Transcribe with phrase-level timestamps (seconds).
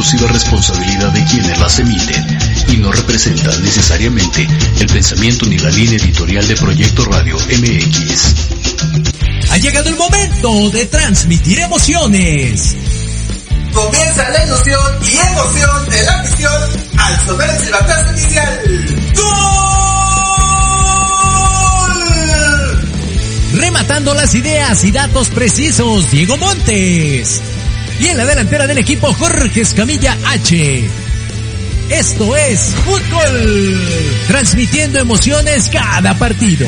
[0.00, 2.38] Exclusiva responsabilidad de quienes las emiten
[2.68, 4.48] y no representan necesariamente
[4.80, 8.34] el pensamiento ni la línea editorial de Proyecto Radio MX.
[9.50, 12.74] Ha llegado el momento de transmitir emociones.
[13.74, 16.62] Comienza la ilusión y emoción de la misión
[16.96, 18.58] al sonar el silbatazo inicial.
[19.16, 19.30] ¡Gol!
[23.52, 27.42] Rematando las ideas y datos precisos, Diego Montes.
[28.00, 30.88] Y en la delantera del equipo, Jorge Escamilla H.
[31.90, 33.78] Esto es Fútbol.
[34.26, 36.66] Transmitiendo emociones cada partido.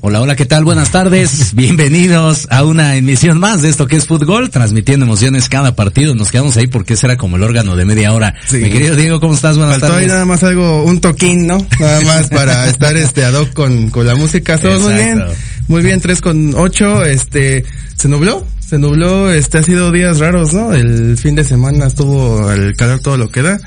[0.00, 0.64] Hola, hola, ¿qué tal?
[0.64, 1.50] Buenas tardes.
[1.54, 6.14] Bienvenidos a una emisión más de esto que es fútbol, transmitiendo emociones cada partido.
[6.14, 8.34] Nos quedamos ahí porque ese era como el órgano de media hora.
[8.46, 8.58] Sí.
[8.58, 9.56] Mi querido Diego, ¿cómo estás?
[9.56, 10.02] Buenas Faltó tardes.
[10.04, 11.58] ahí nada más algo, un toquín, ¿no?
[11.80, 14.56] Nada más para estar este ad hoc con, con la música.
[14.56, 15.20] Todo muy bien.
[15.66, 17.64] Muy bien, tres con ocho, este,
[17.96, 20.72] se nubló, se nubló, este, ha sido días raros, ¿no?
[20.72, 23.58] El fin de semana estuvo el calor todo lo que da.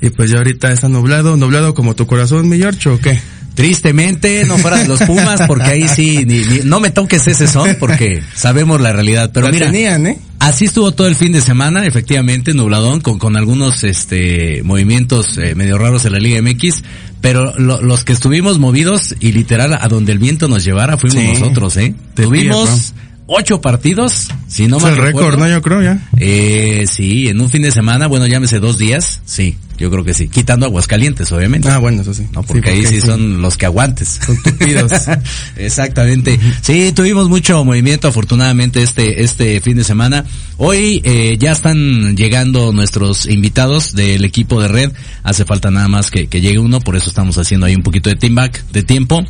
[0.00, 3.20] Y pues ya ahorita está nublado, nublado como tu corazón, mi George, ¿o qué?
[3.60, 7.46] Tristemente, no fuera de los Pumas, porque ahí sí, ni, ni, no me toques ese
[7.46, 9.30] son, porque sabemos la realidad.
[9.34, 10.18] Pero la mira, tenían, ¿eh?
[10.38, 15.54] así estuvo todo el fin de semana, efectivamente, nubladón, con, con algunos este movimientos eh,
[15.54, 16.82] medio raros en la Liga MX,
[17.20, 21.22] pero lo, los que estuvimos movidos y literal a donde el viento nos llevara fuimos
[21.22, 21.94] sí, nosotros, ¿eh?
[22.14, 22.94] Tuvimos
[23.26, 25.46] ocho partidos, si no es mal el récord, ¿no?
[25.46, 26.00] Yo creo ya.
[26.16, 30.12] Eh, sí, en un fin de semana, bueno, llámese dos días, sí, yo creo que
[30.12, 30.28] sí.
[30.28, 31.68] Quitando Aguascalientes, obviamente.
[31.70, 32.26] Ah, bueno, eso sí.
[32.32, 34.20] No, porque, sí, porque ahí sí, sí, son los que aguantes.
[34.24, 34.92] Son tupidos.
[35.56, 36.38] Exactamente.
[36.60, 40.26] Sí, tuvimos mucho movimiento afortunadamente este, este fin de semana.
[40.58, 44.92] Hoy, eh, ya están llegando nuestros invitados del equipo de red.
[45.22, 48.10] Hace falta nada más que, que llegue uno, por eso estamos haciendo ahí un poquito
[48.10, 49.24] de team back de tiempo.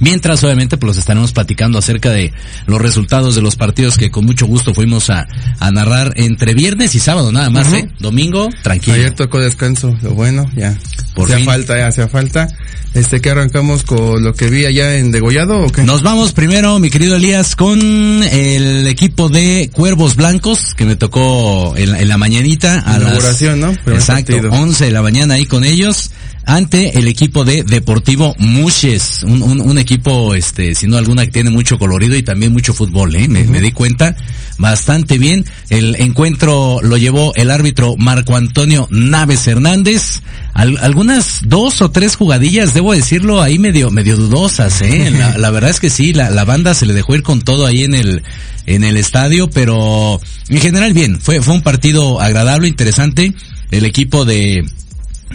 [0.00, 2.32] Mientras, obviamente, pues los estaremos platicando acerca de
[2.66, 5.26] los resultados de los partidos que con mucho gusto fuimos a,
[5.58, 7.72] a narrar entre viernes y sábado, nada más.
[7.72, 7.88] ¿eh?
[7.98, 8.96] Domingo, tranquilo.
[8.96, 10.76] Ayer tocó descanso, lo bueno, ya.
[11.14, 12.48] Por hacía falta, ya hacía falta.
[12.94, 15.82] Este, que arrancamos con lo que vi allá en Degollado o qué?
[15.82, 21.76] Nos vamos primero, mi querido Elías, con el equipo de Cuervos Blancos, que me tocó
[21.76, 22.82] en, en la mañanita.
[22.86, 23.82] A Inauguración, las, ¿no?
[23.82, 24.52] Primer exacto, partido.
[24.52, 26.10] 11 de la mañana ahí con ellos
[26.44, 31.32] ante el equipo de Deportivo Muches, un, un, un, equipo, este, sin duda alguna que
[31.32, 33.28] tiene mucho colorido y también mucho fútbol, ¿eh?
[33.28, 33.48] me, uh -huh.
[33.48, 34.16] me, di cuenta
[34.56, 35.44] bastante bien.
[35.68, 40.22] El encuentro lo llevó el árbitro Marco Antonio Naves Hernández.
[40.54, 45.10] Al, algunas dos o tres jugadillas, debo decirlo, ahí medio, medio dudosas, ¿eh?
[45.18, 47.66] La, la verdad es que sí, la, la banda se le dejó ir con todo
[47.66, 48.22] ahí en el,
[48.66, 53.34] en el estadio, pero en general bien, fue, fue un partido agradable, interesante.
[53.70, 54.64] El equipo de,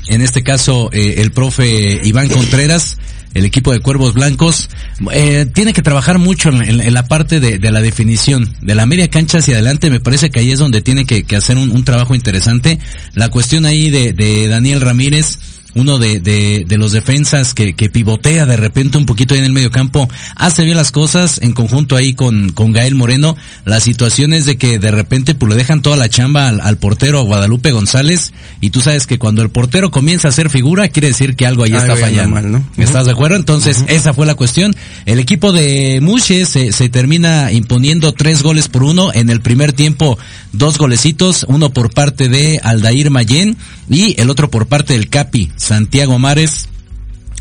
[0.08, 2.98] en este caso eh, el profe Iván Contreras,
[3.34, 4.70] el equipo de Cuervos Blancos,
[5.12, 9.40] eh, tiene que trabajar mucho en, la parte de, la definición, de la media cancha
[9.40, 12.80] hacia adelante, me parece que ahí es donde tiene que, hacer un, trabajo interesante.
[13.14, 15.40] La cuestión ahí de Daniel Ramírez,
[15.76, 19.46] uno de, de, de, los defensas que, que pivotea de repente un poquito ahí en
[19.46, 23.36] el medio campo, hace bien las cosas en conjunto ahí con, con Gael Moreno.
[23.66, 26.78] La situación es de que de repente pues le dejan toda la chamba al, al
[26.78, 31.10] portero Guadalupe González y tú sabes que cuando el portero comienza a hacer figura quiere
[31.10, 32.36] decir que algo ahí está fallando.
[32.36, 32.64] Mal, ¿no?
[32.78, 33.36] ¿Estás de acuerdo?
[33.36, 33.90] Entonces uh -huh.
[33.90, 34.76] esa fue la cuestión.
[35.06, 39.74] El equipo de Muche se, se termina imponiendo tres goles por uno en el primer
[39.74, 40.18] tiempo,
[40.52, 43.58] dos golecitos, uno por parte de Aldair Mayen
[43.90, 46.68] y el otro por parte del Capi Santiago Mares.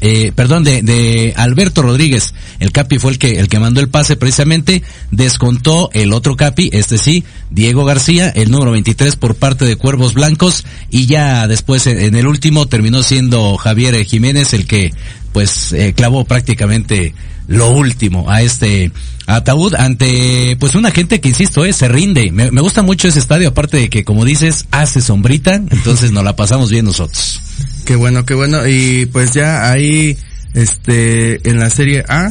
[0.04, 2.34] Eh, perdón, de, de, Alberto Rodríguez.
[2.58, 4.82] El Capi fue el que, el que mandó el pase precisamente.
[5.12, 10.14] Descontó el otro Capi, este sí, Diego García, el número 23 por parte de Cuervos
[10.14, 10.64] Blancos.
[10.90, 14.92] Y ya después en el último terminó siendo Javier Jiménez el que
[15.32, 17.14] pues eh, clavó prácticamente
[17.48, 18.92] lo último a este
[19.26, 23.18] ataúd ante pues una gente que insisto eh, se rinde me, me, gusta mucho ese
[23.18, 27.40] estadio aparte de que como dices hace sombrita entonces nos la pasamos bien nosotros
[27.84, 28.66] qué bueno qué bueno.
[28.66, 30.16] Y pues ya ahí
[30.54, 32.30] este en la serie A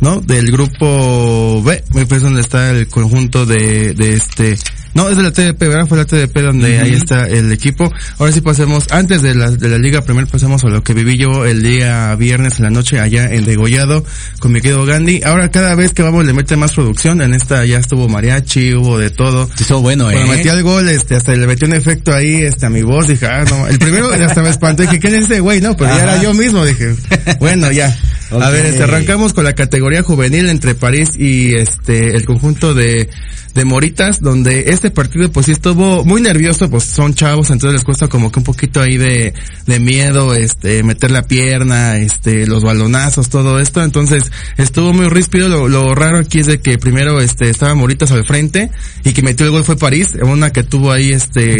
[0.00, 4.58] no del grupo B parece donde está el conjunto de de este
[4.94, 5.86] no, es de la TDP, ¿verdad?
[5.86, 6.84] Fue la TDP donde uh -huh.
[6.84, 7.92] ahí está el equipo.
[8.18, 11.16] Ahora sí pasemos, antes de la, de la liga primero pasemos a lo que viví
[11.16, 14.04] yo el día viernes en la noche allá en Degollado
[14.40, 15.22] con mi querido Gandhi.
[15.24, 18.98] Ahora cada vez que vamos le mete más producción, en esta ya estuvo mariachi, hubo
[18.98, 19.48] de todo.
[19.58, 20.14] Estuvo bueno, eh.
[20.14, 23.06] Cuando metí al gol, este, hasta le metió un efecto ahí, este, a mi voz,
[23.06, 25.60] dije, ah, no, el primero hasta me espantó, dije, ¿quién es ese güey?
[25.60, 26.94] No, pero ya era yo mismo, dije,
[27.38, 27.96] bueno, ya.
[28.30, 33.08] A ver, este, arrancamos con la categoría juvenil entre París y este el conjunto de,
[33.54, 37.84] de Moritas, donde este partido pues sí estuvo muy nervioso, pues son chavos, entonces les
[37.84, 39.34] cuesta como que un poquito ahí de,
[39.66, 45.48] de miedo, este, meter la pierna, este, los balonazos, todo esto, entonces estuvo muy ríspido,
[45.48, 48.70] lo, lo raro aquí es de que primero este estaba Moritas al frente
[49.04, 51.56] y que metió el gol fue París, una que tuvo ahí este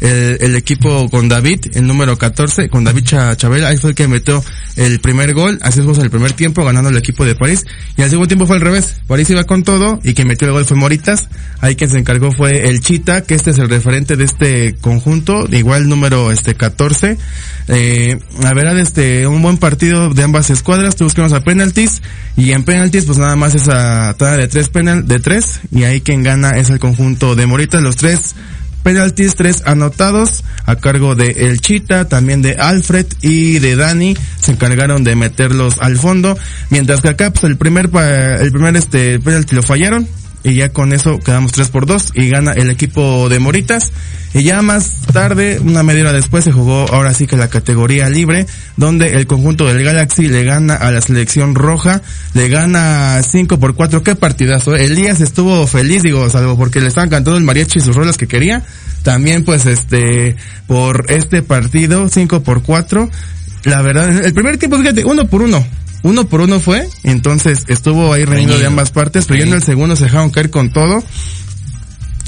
[0.00, 3.04] el, el equipo con David, el número 14, con David
[3.36, 4.44] Chabela, ahí fue el que metió
[4.76, 7.64] el primer gol, así es el primer tiempo ganando el equipo de París
[7.96, 10.52] y al segundo tiempo fue al revés, París iba con todo y quien metió el
[10.52, 11.28] gol fue Moritas,
[11.60, 15.46] ahí quien se encargó fue el Chita, que este es el referente de este conjunto,
[15.50, 17.18] igual número este 14,
[17.68, 22.02] eh, la verdad este un buen partido de ambas escuadras, buscamos a penaltis
[22.36, 26.00] y en penaltis pues nada más esa tada de tres penal de tres y ahí
[26.00, 28.34] quien gana es el conjunto de Moritas, los tres
[28.82, 34.52] penaltis, tres anotados a cargo de El Chita, también de Alfred y de Dani, se
[34.52, 36.36] encargaron de meterlos al fondo,
[36.70, 37.90] mientras que acá pues el primer
[38.40, 40.08] el primer este penalti lo fallaron
[40.44, 43.92] y ya con eso quedamos 3 por 2 y gana el equipo de Moritas.
[44.34, 48.08] Y ya más tarde, una media hora después, se jugó ahora sí que la categoría
[48.08, 48.46] libre,
[48.76, 52.00] donde el conjunto del Galaxy le gana a la selección roja,
[52.32, 54.02] le gana 5 por 4.
[54.02, 54.74] Qué partidazo.
[54.74, 54.86] ¿eh?
[54.86, 58.26] Elías estuvo feliz, digo, salvo porque le estaban cantando el mariachi y sus rolas que
[58.26, 58.62] quería.
[59.02, 63.10] También pues este, por este partido, 5 por 4.
[63.64, 65.64] La verdad, el primer tiempo, fíjate, uno por uno
[66.02, 69.62] uno por uno fue, entonces estuvo ahí reñido de ambas partes, pero ya en el
[69.62, 71.02] segundo se dejaron caer con todo.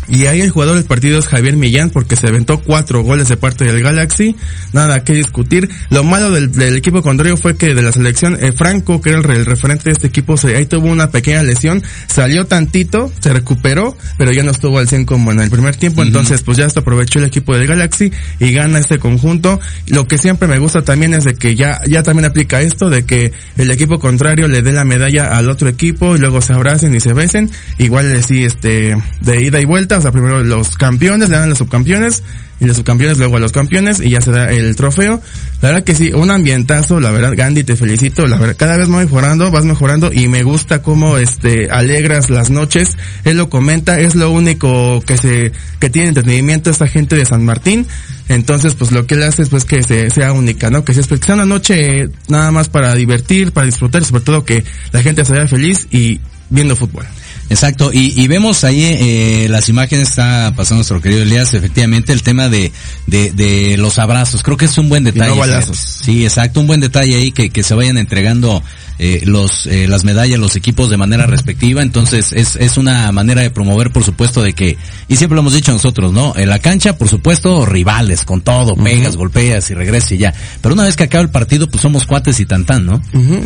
[0.09, 3.37] Y ahí el jugador del partido es Javier Millán porque se aventó cuatro goles de
[3.37, 4.37] parte del Galaxy.
[4.73, 5.71] Nada que discutir.
[5.91, 9.45] Lo malo del, equipo contrario fue que de la selección, eh, Franco, que era el,
[9.45, 11.83] referente de este equipo, se, ahí tuvo una pequeña lesión.
[12.07, 16.03] Salió tantito, se recuperó, pero ya no estuvo al 100 como en el primer tiempo.
[16.03, 19.61] Entonces, pues ya hasta aprovechó el equipo del Galaxy y gana este conjunto.
[19.87, 23.05] Lo que siempre me gusta también es de que ya, ya también aplica esto de
[23.05, 26.95] que el equipo contrario le dé la medalla al otro equipo y luego se abracen
[26.95, 27.51] y se besen.
[27.79, 31.49] Igual sí, este, de ida y vuelta o sea, primero los campeones, le dan a
[31.49, 32.23] los subcampeones,
[32.61, 35.21] y los subcampeones luego a los campeones, y ya se da el trofeo.
[35.61, 38.89] La verdad que sí, un ambientazo, la verdad, Gandhi, te felicito, la verdad, cada vez
[38.89, 43.99] vas mejorando, vas mejorando, y me gusta cómo, este, alegras las noches, él lo comenta,
[43.99, 47.87] es lo único que se, que tiene entretenimiento esta gente de San Martín,
[48.29, 50.85] entonces, pues lo que él hace es pues que se, sea única, ¿no?
[50.85, 55.25] Que sea una noche nada más para divertir, para disfrutar, sobre todo que la gente
[55.25, 57.05] se vea feliz y viendo fútbol.
[57.51, 62.23] Exacto, y, y vemos ahí eh, las imágenes, está pasando nuestro querido Elías, efectivamente el
[62.23, 62.73] tema de,
[63.07, 65.31] de, de los abrazos, creo que es un buen detalle.
[65.79, 68.63] Sí, exacto, un buen detalle ahí que, que se vayan entregando
[68.99, 73.43] eh, los eh, las medallas, los equipos de manera respectiva, entonces es, es una manera
[73.43, 74.77] de promover, por supuesto, de que,
[75.09, 76.35] y siempre lo hemos dicho nosotros, ¿no?
[76.37, 80.75] En la cancha, por supuesto, rivales, con todo, pegas, golpeas y regresas y ya, pero
[80.75, 83.03] una vez que acaba el partido, pues somos cuates y tan ¿no?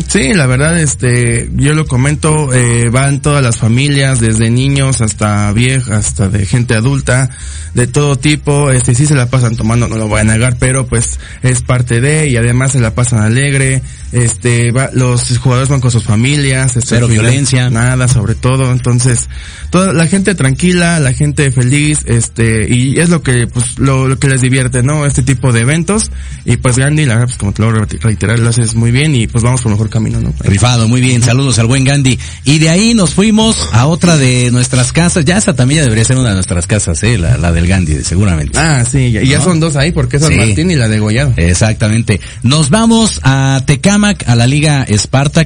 [0.09, 5.51] Sí, la verdad, este, yo lo comento, eh, van todas las familias, desde niños hasta
[5.53, 7.31] viejas, hasta de gente adulta,
[7.75, 10.87] de todo tipo, este, sí se la pasan tomando, no lo voy a negar, pero
[10.87, 15.81] pues es parte de, y además se la pasan alegre, este, va, los jugadores van
[15.81, 19.29] con sus familias, este, cero violencia, nada, sobre todo, entonces,
[19.71, 24.19] toda la gente tranquila, la gente feliz, este, y es lo que, pues, lo, lo
[24.19, 25.07] que les divierte, ¿no?
[25.07, 26.11] Este tipo de eventos,
[26.45, 29.27] y pues Gandhi, la verdad, pues como te lo reiterar, lo haces muy bien, y
[29.27, 30.33] pues vamos por mejor camino, ¿no?
[30.41, 34.51] Rifado, muy bien, saludos al buen Gandhi, y de ahí nos fuimos a otra de
[34.51, 37.53] nuestras casas, ya esa también ya debería ser una de nuestras casas, eh, la, la
[37.53, 38.59] del Gandhi, seguramente.
[38.59, 41.33] Ah, sí, y ya son dos ahí, porque es San Martín y la de Goyado.
[41.37, 42.21] Exactamente.
[42.43, 44.85] Nos vamos a Tecamac, a la Liga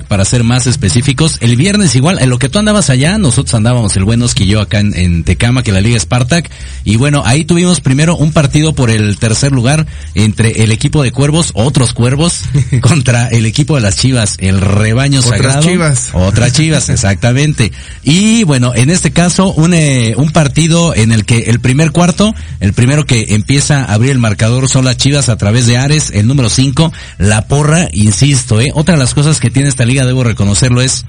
[0.09, 1.39] Para ser más específicos.
[1.41, 4.61] El viernes igual, en lo que tú andabas allá, nosotros andábamos el buenos que yo
[4.61, 6.49] acá en, en Tecamac, en la Liga Spartak.
[6.85, 11.11] Y bueno, ahí tuvimos primero un partido por el tercer lugar entre el equipo de
[11.11, 12.43] cuervos, otros cuervos,
[12.81, 15.63] contra el equipo de las chivas, el rebaño Otras sagrado.
[15.63, 16.11] chivas.
[16.13, 17.73] Otras chivas, exactamente.
[18.05, 22.35] Y bueno, en este caso, un, eh, un partido en el que el primer cuarto,
[22.61, 26.11] el primero que empieza a abrir el marcador son las chivas a través de Ares,
[26.15, 28.71] el número 5, la porra, insisto, eh.
[28.75, 31.05] Otra de las cosas que tiene esta liga, debo reconocerlo, es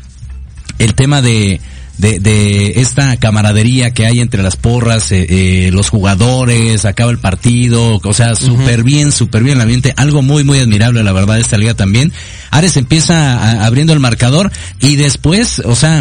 [0.79, 1.61] el tema de,
[1.97, 7.19] de, de esta camaradería que hay entre las porras, eh, eh, los jugadores, acaba el
[7.19, 11.39] partido, o sea, súper bien, súper bien el ambiente, algo muy, muy admirable, la verdad,
[11.39, 12.11] esta liga también.
[12.51, 15.99] Ares empieza a- abriendo el marcador y después, o sea,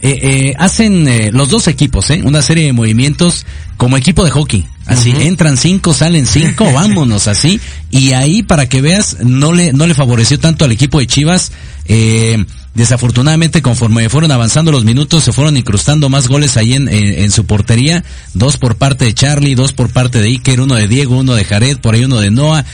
[0.00, 2.20] eh, eh, hacen eh, los dos equipos, ¿eh?
[2.24, 4.66] Una serie de movimientos como equipo de hockey.
[4.86, 7.60] Así, entran cinco, salen cinco, vámonos así.
[7.90, 11.52] Y ahí, para que veas, no le, no le favoreció tanto al equipo de Chivas.
[11.86, 17.24] Eh, desafortunadamente, conforme fueron avanzando los minutos, se fueron incrustando más goles ahí en, en,
[17.24, 18.04] en su portería.
[18.34, 21.44] Dos por parte de Charlie, dos por parte de Iker, uno de Diego, uno de
[21.44, 22.64] Jared, por ahí uno de Noah.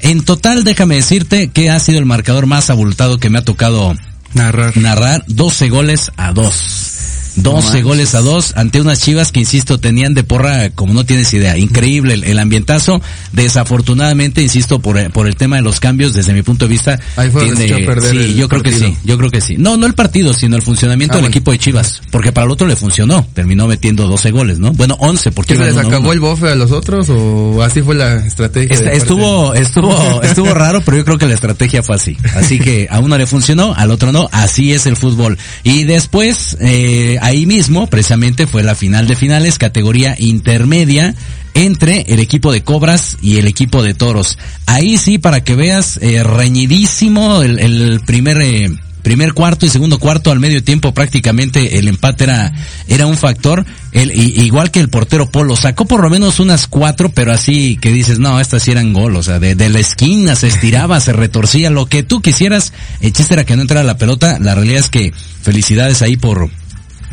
[0.00, 3.96] En total, déjame decirte que ha sido el marcador más abultado que me ha tocado
[4.34, 4.76] Narrar.
[4.76, 6.97] narrar 12 goles a 2.
[7.42, 11.32] 12 goles a 2 ante unas chivas que, insisto, tenían de porra como no tienes
[11.34, 11.56] idea.
[11.56, 13.00] Increíble el, el ambientazo.
[13.32, 16.98] Desafortunadamente, insisto, por, el- por el tema de los cambios, desde mi punto de vista,
[17.16, 17.54] Ahí fue a
[17.86, 19.56] perder sí, yo creo que sí, yo creo que sí.
[19.58, 21.30] No, no el partido, sino el funcionamiento Ah, del bueno.
[21.32, 22.02] equipo de Chivas.
[22.10, 23.26] Porque para el otro le funcionó.
[23.34, 24.72] Terminó metiendo 12 goles, ¿no?
[24.72, 26.12] Bueno, 11, porque ¿Qué se les uno acabó uno.
[26.12, 28.76] el bofe a los otros o así fue la estrategia?
[28.76, 28.96] Parte?
[28.96, 32.16] estuvo, estuvo, estuvo raro, pero yo creo que la estrategia fue así.
[32.34, 34.28] Así que a uno le funcionó, al otro no.
[34.32, 35.38] Así es el fútbol.
[35.62, 41.14] Y después, eh, ahí mismo, precisamente fue la final de finales, categoría intermedia
[41.54, 44.38] entre el equipo de Cobras y el equipo de Toros.
[44.66, 48.70] Ahí sí, para que veas, eh, reñidísimo el, el primer, eh,
[49.02, 52.52] primer cuarto y segundo cuarto al medio tiempo prácticamente el empate era,
[52.88, 53.66] era un factor.
[53.92, 57.92] El, igual que el portero Polo, sacó por lo menos unas cuatro, pero así que
[57.92, 61.12] dices, no, estas sí eran gol, o sea, de, de la esquina se estiraba, se
[61.12, 64.80] retorcía, lo que tú quisieras, el chiste era que no entrara la pelota, la realidad
[64.80, 66.50] es que felicidades ahí por,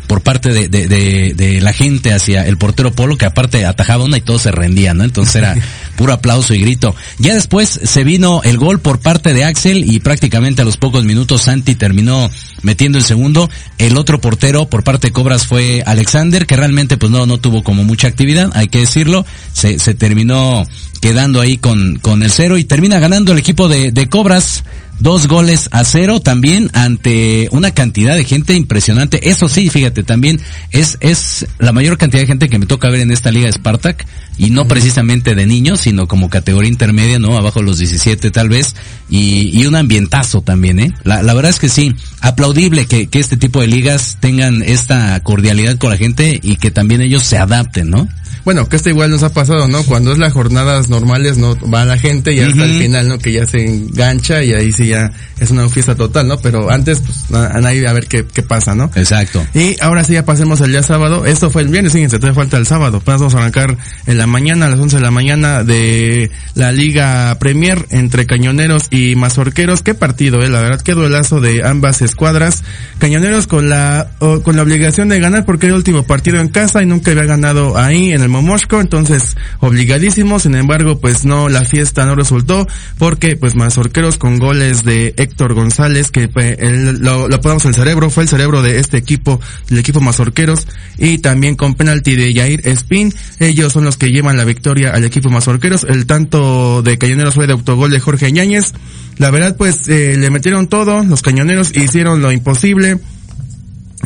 [0.06, 4.04] por parte de, de, de, de la gente hacia el portero Polo, que aparte atajaba
[4.04, 5.04] una y todos se rendían, ¿no?
[5.04, 5.54] Entonces era
[5.96, 6.94] puro aplauso y grito.
[7.18, 11.04] Ya después se vino el gol por parte de Axel y prácticamente a los pocos
[11.04, 12.30] minutos Santi terminó
[12.62, 13.50] metiendo el segundo.
[13.78, 17.62] El otro portero por parte de Cobras fue Alexander, que realmente pues no, no tuvo
[17.62, 19.24] como mucha actividad, hay que decirlo.
[19.52, 20.66] Se, se terminó
[21.00, 24.64] quedando ahí con, con el cero y termina ganando el equipo de, de Cobras.
[24.98, 29.28] Dos goles a cero también ante una cantidad de gente impresionante.
[29.28, 33.00] Eso sí, fíjate, también es, es la mayor cantidad de gente que me toca ver
[33.00, 34.06] en esta liga de Spartak
[34.38, 37.36] y no precisamente de niños, sino como categoría intermedia, ¿no?
[37.36, 38.74] Abajo de los 17 tal vez
[39.08, 40.92] y, y un ambientazo también, ¿eh?
[41.04, 45.18] La, la verdad es que sí, aplaudible que, que este tipo de ligas tengan esta
[45.20, 48.08] cordialidad con la gente y que también ellos se adapten, ¿no?
[48.46, 49.82] Bueno, que esto igual nos ha pasado, ¿no?
[49.82, 53.18] Cuando es las jornadas normales, no va la gente y hasta el final, ¿no?
[53.18, 56.38] Que ya se engancha y ahí sí ya es una fiesta total, ¿no?
[56.38, 58.88] Pero antes, pues, a, a nadie a ver qué, qué pasa, ¿no?
[58.94, 59.44] Exacto.
[59.52, 61.26] Y ahora sí ya pasemos al día sábado.
[61.26, 62.98] Esto fue el viernes, fíjense, todavía falta el sábado.
[62.98, 66.72] Apenas vamos a arrancar en la mañana, a las 11 de la mañana de la
[66.72, 69.82] Liga Premier entre Cañoneros y Mazorqueros.
[69.82, 72.64] Qué partido, eh, la verdad, qué duelazo de ambas escuadras.
[72.98, 76.82] Cañoneros con la, con la obligación de ganar porque era el último partido en casa
[76.82, 80.38] y nunca había ganado ahí en el Momoshko, entonces obligadísimo.
[80.38, 82.66] Sin embargo, pues no, la fiesta no resultó
[82.98, 87.74] porque pues Mazorqueros con goles de Héctor González, que pues, él, lo, lo ponemos el
[87.74, 90.66] cerebro, fue el cerebro de este equipo, del equipo Mazorqueros,
[90.98, 95.04] y también con penalti de Yair Espín, ellos son los que llevan la victoria al
[95.04, 98.72] equipo Mazorqueros, el tanto de Cañoneros fue de autogol de Jorge Ñáñez,
[99.18, 102.98] la verdad pues eh, le metieron todo, los cañoneros hicieron lo imposible,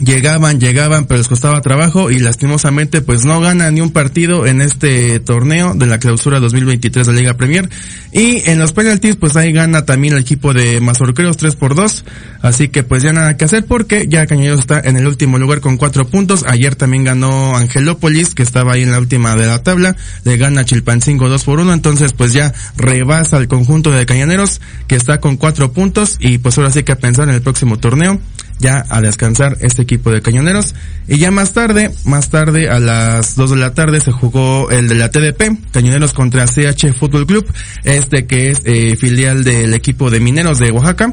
[0.01, 4.61] llegaban, llegaban, pero les costaba trabajo y lastimosamente pues no ganan ni un partido en
[4.61, 7.69] este torneo de la clausura 2023 de Liga Premier.
[8.13, 12.05] Y en los penaltis pues ahí gana también el equipo de Mazorqueros 3 por 2.
[12.43, 15.61] Así que pues ya nada que hacer porque ya Cañoneros está en el último lugar
[15.61, 16.45] con 4 puntos.
[16.47, 19.97] Ayer también ganó Angelópolis que estaba ahí en la última de la tabla.
[20.25, 21.73] Le gana Chilpancingo 2 por 1.
[21.73, 26.59] Entonces pues ya rebasa el conjunto de Cañoneros que está con 4 puntos y pues
[26.59, 28.21] ahora sí que a pensar en el próximo torneo
[28.61, 30.75] ya a descansar este equipo de cañoneros.
[31.09, 34.89] Y ya más tarde, más tarde a las 2 de la tarde se jugó el
[34.89, 37.47] de la TDP, Cañoneros contra CH Fútbol Club,
[37.85, 41.13] este que es eh, filial del equipo de Mineros de Oaxaca.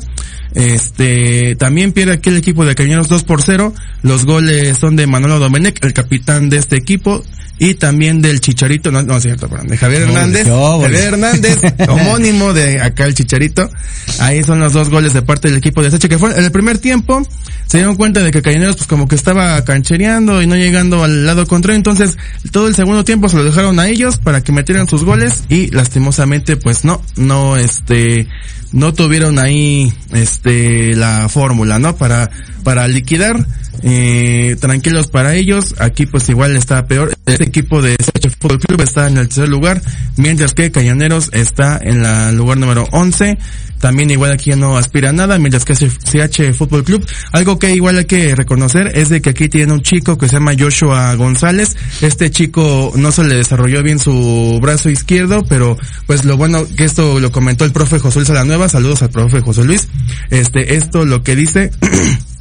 [0.58, 3.74] Este, también pierde aquí el equipo de Cañoneros 2 por 0.
[4.02, 7.24] Los goles son de Manolo Domenech, el capitán de este equipo.
[7.60, 10.48] Y también del Chicharito, no, no es cierto, perdón, de Javier Hernández.
[10.48, 13.70] Javier Hernández, homónimo de acá el Chicharito.
[14.20, 16.52] Ahí son los dos goles de parte del equipo de Sache, que fue en el
[16.52, 17.28] primer tiempo,
[17.66, 21.26] se dieron cuenta de que Cañoneros pues como que estaba canchereando y no llegando al
[21.26, 22.18] lado contrario, entonces
[22.52, 25.72] todo el segundo tiempo se lo dejaron a ellos para que metieran sus goles y
[25.72, 28.28] lastimosamente pues no, no este,
[28.72, 31.96] no tuvieron ahí este la fórmula, ¿no?
[31.96, 32.30] Para,
[32.64, 33.46] para liquidar,
[33.84, 38.82] eh, tranquilos para ellos, aquí pues igual está peor, este equipo de CH Fútbol Club
[38.82, 39.82] está en el tercer lugar,
[40.16, 43.38] mientras que Cañoneros está en la lugar número 11,
[43.80, 47.98] también igual aquí no aspira a nada, mientras que CH Fútbol Club, algo que igual
[47.98, 51.76] hay que reconocer es de que aquí tiene un chico que se llama Joshua González,
[52.02, 56.86] este chico no se le desarrolló bien su brazo izquierdo, pero pues lo bueno que
[56.86, 59.88] esto lo comentó el profe José Luis Salanueva, saludos al profe José Luis,
[60.30, 61.72] este, esto lo que dice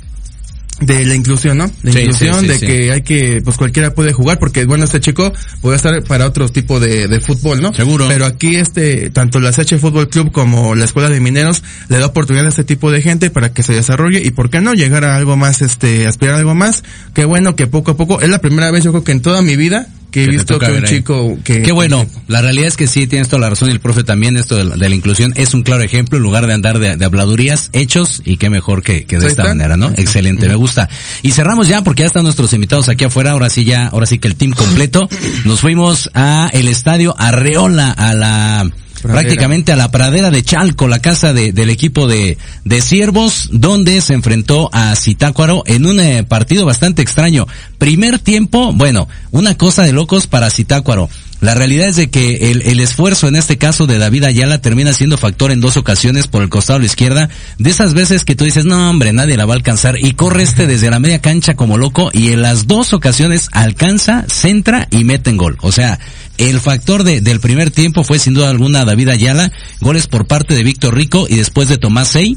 [0.80, 1.70] de la inclusión, ¿no?
[1.82, 4.84] La Sí, inclusión, sí, sí, de que hay que, pues cualquiera puede jugar, porque bueno,
[4.84, 7.72] este chico puede estar para otro tipo de, de fútbol, ¿no?
[7.72, 8.06] Seguro.
[8.08, 12.06] Pero aquí este, tanto la CH Fútbol Club como la Escuela de Mineros le da
[12.06, 15.04] oportunidad a este tipo de gente para que se desarrolle y por qué no llegar
[15.04, 16.84] a algo más, este, aspirar a algo más.
[17.14, 19.40] Qué bueno que poco a poco, es la primera vez yo creo que en toda
[19.42, 21.62] mi vida que he visto que un chico que...
[21.62, 24.36] Qué bueno, la realidad es que sí, tienes toda la razón y el profe también,
[24.36, 28.22] esto de la, inclusión es un claro ejemplo, en lugar de andar de, habladurías, hechos
[28.24, 29.90] y qué mejor que, que de esta manera, ¿no?
[29.96, 30.88] Excelente, me gusta.
[31.22, 34.18] Y cerramos ya porque ya están nuestros invitados aquí afuera, ahora sí ya, ahora sí
[34.18, 35.08] que el team completo.
[35.44, 38.70] Nos fuimos a el estadio Arreola, a la
[39.06, 44.00] prácticamente a la pradera de Chalco, la casa de, del equipo de, de Ciervos, donde
[44.00, 47.46] se enfrentó a Zitácuaro en un eh, partido bastante extraño.
[47.78, 51.08] Primer tiempo, bueno, una cosa de locos para Zitácuaro.
[51.40, 54.94] La realidad es de que el, el, esfuerzo en este caso de David Ayala termina
[54.94, 57.28] siendo factor en dos ocasiones por el costado de la izquierda.
[57.58, 59.98] De esas veces que tú dices, no hombre, nadie la va a alcanzar.
[60.02, 64.24] Y corre este desde la media cancha como loco y en las dos ocasiones alcanza,
[64.28, 65.58] centra y mete en gol.
[65.60, 65.98] O sea,
[66.38, 70.54] el factor de, del primer tiempo fue sin duda alguna David Ayala, goles por parte
[70.54, 72.36] de Víctor Rico y después de Tomás Sey.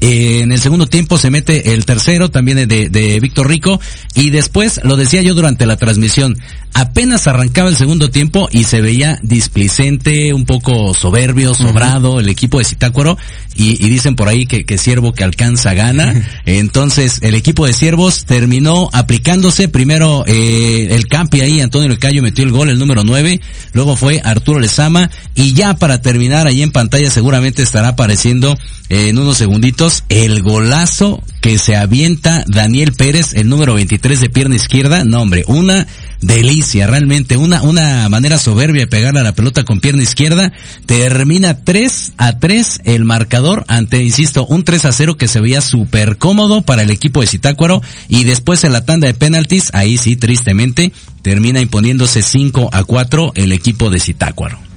[0.00, 3.80] Eh, en el segundo tiempo se mete el tercero, también de, de Víctor Rico,
[4.14, 6.36] y después, lo decía yo durante la transmisión,
[6.74, 12.58] apenas arrancaba el segundo tiempo y se veía displicente, un poco soberbio, sobrado el equipo
[12.58, 13.16] de Citácuaro
[13.54, 16.12] y, dicen por ahí que, que Siervo que alcanza gana.
[16.44, 19.68] Entonces el equipo de Siervos terminó aplicándose.
[19.68, 23.40] Primero eh, el campi ahí, Antonio Lecayo metió el gol, el número 9,
[23.72, 25.10] luego fue Arturo Lezama.
[25.36, 28.56] Y ya para terminar ahí en pantalla seguramente estará apareciendo
[28.88, 34.30] eh, en unos segunditos el golazo que se avienta Daniel Pérez, el número 23 de
[34.30, 35.04] pierna izquierda.
[35.04, 35.86] No hombre, una
[36.22, 40.52] delicia, realmente una, una manera soberbia de pegar a la pelota con pierna izquierda.
[40.86, 45.60] Termina 3 a 3 el marcador ante, insisto, un 3 a 0 que se veía
[45.60, 49.98] súper cómodo para el equipo de Zitácuaro y después en la tanda de penaltis, ahí
[49.98, 54.73] sí, tristemente, termina imponiéndose 5 a 4 el equipo de Zitácuaro.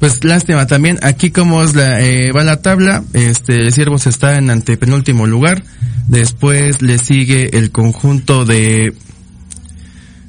[0.00, 4.48] Pues lástima también, aquí como es la, eh, va la tabla, este, Siervos está en
[4.48, 5.62] antepenúltimo lugar,
[6.08, 8.94] después le sigue el conjunto de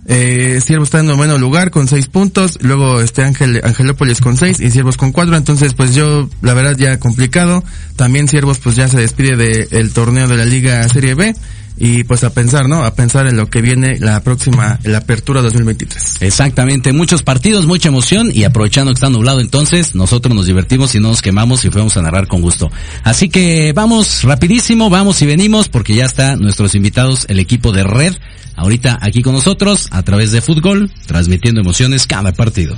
[0.08, 4.60] eh, Siervos está en noveno lugar con seis puntos, luego este Ángel, Angelópolis con seis
[4.60, 7.64] y Siervos con cuatro, entonces pues yo, la verdad ya complicado,
[7.96, 11.34] también Siervos pues ya se despide del torneo de la Liga Serie B,
[11.78, 12.84] y pues a pensar, ¿no?
[12.84, 16.22] A pensar en lo que viene la próxima, la apertura 2023.
[16.22, 21.00] Exactamente, muchos partidos, mucha emoción y aprovechando que está nublado entonces, nosotros nos divertimos y
[21.00, 22.70] no nos quemamos y fuimos a narrar con gusto.
[23.04, 27.84] Así que vamos rapidísimo, vamos y venimos porque ya está nuestros invitados, el equipo de
[27.84, 28.16] Red,
[28.56, 32.78] ahorita aquí con nosotros a través de fútbol, transmitiendo emociones cada partido.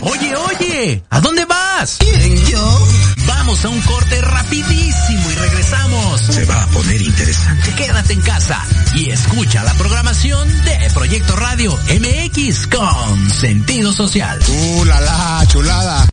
[0.00, 1.61] Oye, oye, ¿a dónde vas?
[1.98, 2.88] ¿Quién, yo?
[3.26, 6.20] Vamos a un corte rapidísimo y regresamos.
[6.20, 7.74] Se va a poner interesante.
[7.74, 8.64] Quédate en casa
[8.94, 14.38] y escucha la programación de Proyecto Radio MX con sentido social.
[14.48, 16.08] ¡Uh, la, la chulada!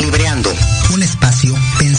[0.00, 0.52] Libreando,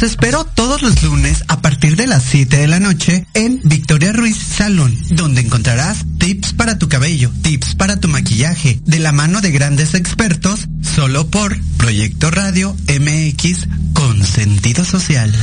[0.00, 4.12] Los espero todos los lunes a partir de las 7 de la noche en Victoria
[4.12, 9.40] Ruiz Salón, donde encontrarás tips para tu cabello, tips para tu maquillaje, de la mano
[9.40, 15.34] de grandes expertos, solo por Proyecto Radio MX con sentido social.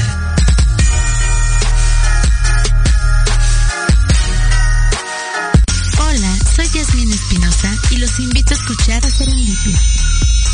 [5.99, 9.81] Hola, soy Yasmin Espinosa y los invito a escuchar a Serendipia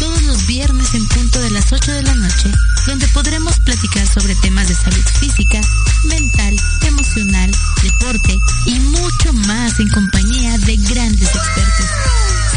[0.02, 2.52] todos los viernes en punto de las 8 de la noche,
[2.86, 5.62] donde podremos platicar sobre temas de salud física,
[6.06, 6.56] mental,
[6.88, 7.52] emocional,
[7.84, 11.86] deporte y mucho más en compañía de grandes expertos.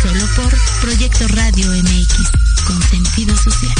[0.02, 3.74] Solo por Proyecto Radio MX, con sentido social.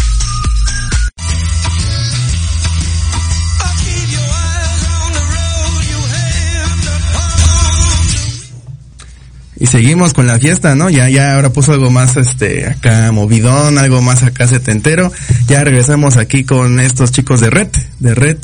[9.59, 10.91] Y seguimos con la fiesta, ¿no?
[10.91, 15.13] Ya, ya ahora puso algo más, este, acá movidón, algo más acá setentero.
[15.47, 17.69] Ya regresamos aquí con estos chicos de Red,
[18.01, 18.39] de Red.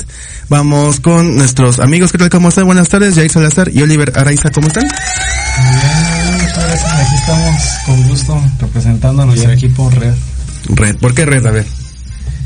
[0.47, 2.29] Vamos con nuestros amigos, ¿qué tal?
[2.29, 2.65] ¿Cómo están?
[2.65, 4.83] Buenas tardes, Jay Salazar y Oliver Araiza, ¿cómo están?
[4.85, 6.91] Muy bien, muchas gracias.
[6.93, 10.13] Aquí estamos con gusto representando a nuestro equipo Red.
[10.69, 11.45] Red, ¿por qué Red?
[11.45, 11.65] A ver.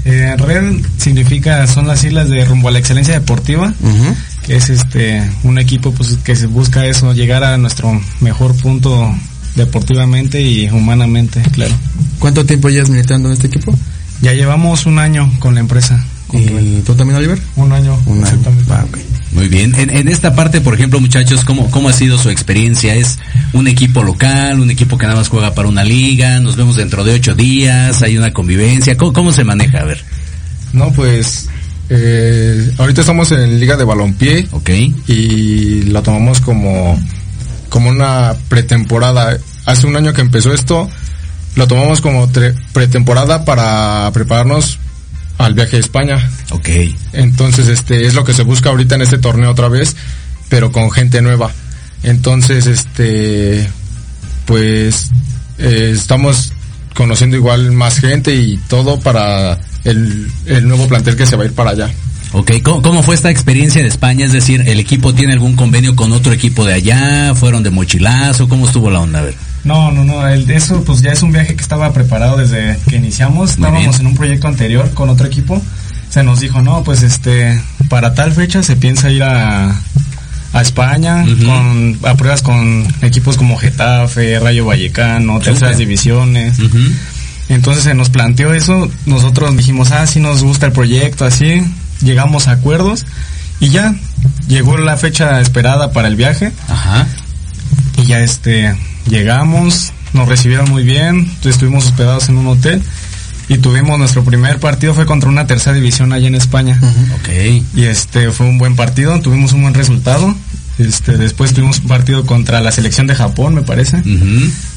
[0.05, 4.15] Eh, Red significa, son las siglas de rumbo a la excelencia deportiva, Ujú.
[4.45, 9.13] Que es este un equipo pues que se busca eso, llegar a nuestro mejor punto
[9.55, 11.73] deportivamente y humanamente, claro.
[12.19, 13.73] ¿Cuánto tiempo llevas militando en este equipo?
[14.21, 16.03] Ya llevamos un año con la empresa.
[16.27, 16.41] con.
[16.41, 17.39] ¿Y tú también, Oliver?
[17.55, 18.39] Un año, Un año.
[18.83, 18.97] ok.
[19.31, 19.75] Muy bien.
[19.75, 22.95] En, en esta parte, por ejemplo, muchachos, ¿cómo, ¿cómo ha sido su experiencia?
[22.95, 23.17] ¿Es
[23.51, 26.39] un equipo local, un equipo que nada más juega para una liga?
[26.39, 28.01] ¿Nos vemos dentro de ocho días?
[28.01, 28.95] ¿Hay una convivencia?
[28.95, 29.79] ¿Cómo, cómo se maneja?
[29.81, 30.03] A ver.
[30.71, 31.49] No, pues
[31.89, 34.69] eh, ahorita estamos en Liga de Balompié Ok.
[35.07, 36.99] y la tomamos como,
[37.69, 39.37] como una pretemporada.
[39.65, 40.89] Hace un año que empezó esto,
[41.55, 44.79] lo tomamos como tre- pretemporada para prepararnos
[45.37, 46.29] al viaje a España.
[46.51, 46.69] Ok.
[47.13, 49.95] Entonces, este es lo que se busca ahorita en este torneo otra vez,
[50.49, 51.51] pero con gente nueva.
[52.03, 53.67] Entonces, este,
[54.45, 55.09] pues
[55.57, 56.51] eh, estamos
[56.93, 61.45] conociendo igual más gente y todo para el, el nuevo plantel que se va a
[61.45, 61.89] ir para allá.
[62.33, 64.25] Ok, ¿Cómo, cómo fue esta experiencia de España?
[64.25, 67.33] Es decir, ¿el equipo tiene algún convenio con otro equipo de allá?
[67.33, 68.49] ¿Fueron de mochilazo?
[68.49, 69.19] ¿Cómo estuvo la onda?
[69.19, 69.35] A ver.
[69.63, 72.97] No, no, no, el, eso pues ya es un viaje que estaba preparado desde que
[72.97, 74.01] iniciamos, Muy estábamos bien.
[74.01, 75.61] en un proyecto anterior con otro equipo,
[76.09, 79.69] se nos dijo, no, pues este, para tal fecha se piensa ir a,
[80.53, 86.57] a España, con, a pruebas con equipos como Getafe, Rayo Vallecano, terceras divisiones.
[87.49, 91.61] Entonces se nos planteó eso, nosotros dijimos, ah, sí nos gusta el proyecto, así,
[92.01, 93.05] llegamos a acuerdos
[93.59, 93.95] y ya,
[94.47, 97.07] llegó la fecha esperada para el viaje, Ajá.
[97.97, 98.75] y ya este,
[99.07, 102.81] llegamos, nos recibieron muy bien, estuvimos hospedados en un hotel
[103.47, 106.79] y tuvimos nuestro primer partido fue contra una tercera división allá en España.
[107.75, 110.33] Y este fue un buen partido, tuvimos un buen resultado.
[110.77, 114.01] Este, después tuvimos un partido contra la selección de Japón, me parece.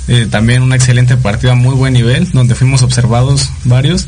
[0.09, 4.07] Eh, también un excelente partido a muy buen nivel, donde fuimos observados varios.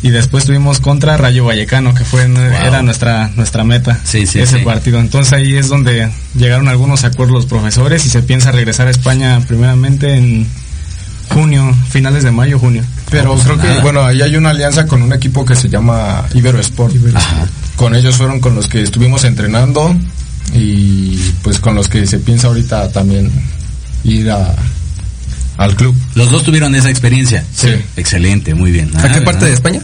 [0.00, 4.58] Y después tuvimos contra Rayo Vallecano, que fue era nuestra nuestra meta Sí, sí, ese
[4.60, 4.64] sí.
[4.64, 5.00] partido.
[5.00, 9.40] Entonces ahí es donde llegaron algunos acuerdos los profesores y se piensa regresar a España
[9.48, 10.46] primeramente en
[11.34, 12.84] junio, finales de mayo, junio.
[13.10, 16.60] Pero creo que, bueno, ahí hay una alianza con un equipo que se llama Ibero
[16.60, 16.94] Sport.
[17.76, 19.94] Con ellos fueron con los que estuvimos entrenando
[20.54, 23.30] y pues con los que se piensa ahorita también
[24.04, 24.54] ir a,
[25.56, 25.94] al club.
[26.14, 27.44] Los dos tuvieron esa experiencia.
[27.54, 27.68] Sí.
[27.96, 28.90] Excelente, muy bien.
[28.96, 29.80] ¿A qué Ah, parte de España?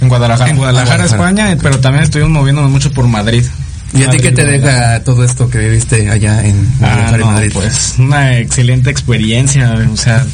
[0.00, 0.50] En Guadalajara.
[0.50, 3.44] En Guadalajara, España, pero también estuvimos moviéndonos mucho por Madrid.
[3.94, 7.20] ¿Y a ti qué te deja todo esto que viviste allá en Ah, Guadalajara y
[7.20, 7.50] no, Madrid?
[7.52, 10.24] pues una excelente experiencia, o sea,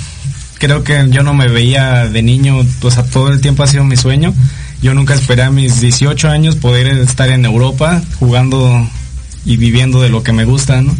[0.59, 3.85] creo que yo no me veía de niño, o sea, todo el tiempo ha sido
[3.85, 4.33] mi sueño.
[4.81, 8.89] Yo nunca esperé a mis 18 años poder estar en Europa jugando
[9.49, 10.97] y viviendo de lo que me gusta, ¿no?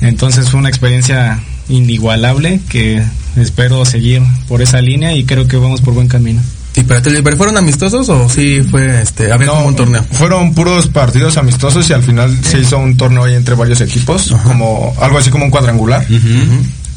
[0.00, 3.02] Entonces fue una experiencia inigualable que
[3.36, 6.40] espero seguir por esa línea y creo que vamos por buen camino.
[6.74, 10.04] ¿Y para ti, Oliver, fueron amistosos o sí fue, este, había No, como un torneo?
[10.12, 14.34] Fueron puros partidos amistosos y al final se hizo un torneo ahí entre varios equipos,
[14.44, 16.06] como algo así como un cuadrangular.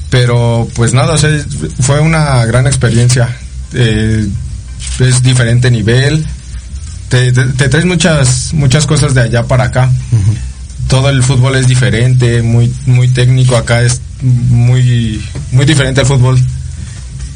[0.10, 1.30] Pero pues nada, o sea,
[1.82, 3.36] fue una gran experiencia.
[3.74, 4.26] Eh,
[5.00, 6.26] es diferente nivel.
[7.10, 9.92] Te, te- te traes muchas muchas cosas de allá para acá.
[10.88, 15.22] Todo el fútbol es diferente, muy muy técnico acá es muy
[15.52, 16.40] muy diferente al fútbol.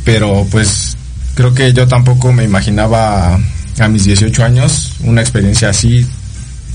[0.04, 0.98] Pero pues
[1.36, 3.40] creo que yo tampoco me imaginaba
[3.80, 6.06] a mis 18 años una experiencia así.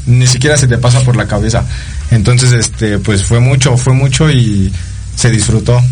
[0.07, 1.65] Ni siquiera se te pasa por la cabeza.
[2.11, 4.71] Entonces, este, pues fue mucho, fue mucho y
[5.17, 5.83] se disfrutó.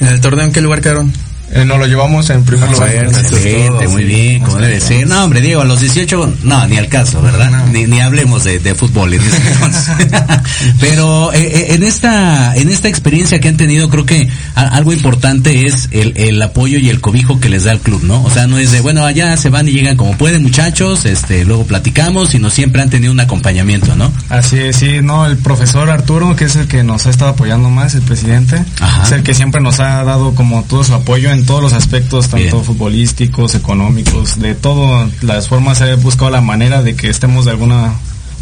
[0.00, 1.12] ¿En el torneo en qué lugar quedaron?
[1.50, 2.90] Eh, nos lo llevamos en primer lugar.
[2.94, 5.06] eso es Excelente, muy bien, como debe ser.
[5.06, 7.66] No, hombre, Diego, a los 18, no, ni al caso, ¿verdad?
[7.72, 9.94] Ni, ni hablemos de, de fútbol en ese entonces.
[10.80, 15.66] Pero eh, eh, en esta en esta experiencia que han tenido, creo que algo importante
[15.66, 18.22] es el, el apoyo y el cobijo que les da el club, ¿no?
[18.24, 21.44] O sea, no es de, bueno, allá se van y llegan como pueden, muchachos, este,
[21.44, 24.12] luego platicamos, sino siempre han tenido un acompañamiento, ¿no?
[24.28, 27.70] Así es, sí, no, el profesor Arturo, que es el que nos ha estado apoyando
[27.70, 29.04] más, el presidente, Ajá.
[29.04, 32.28] es el que siempre nos ha dado como todo su apoyo en todos los aspectos,
[32.28, 32.64] tanto Bien.
[32.64, 37.94] futbolísticos, económicos, de todas las formas, he buscado la manera de que estemos de alguna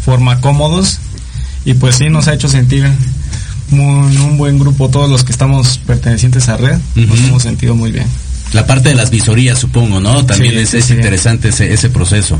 [0.05, 0.99] forma cómodos
[1.65, 2.89] y pues sí, nos ha hecho sentir
[3.69, 7.91] muy- un buen grupo, todos los que estamos pertenecientes a red, nos hemos sentido muy
[7.91, 8.07] bien.
[8.53, 10.25] La parte de las visorías, supongo, ¿no?
[10.25, 10.93] También Sí, es, es sí.
[10.93, 12.39] interesante ese, ese proceso.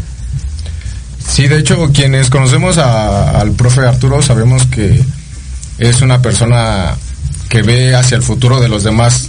[1.28, 5.04] Sí, de hecho, quienes conocemos a- al profe Arturo sabemos que
[5.78, 6.96] es una persona
[7.50, 9.27] que ve hacia el futuro de los demás.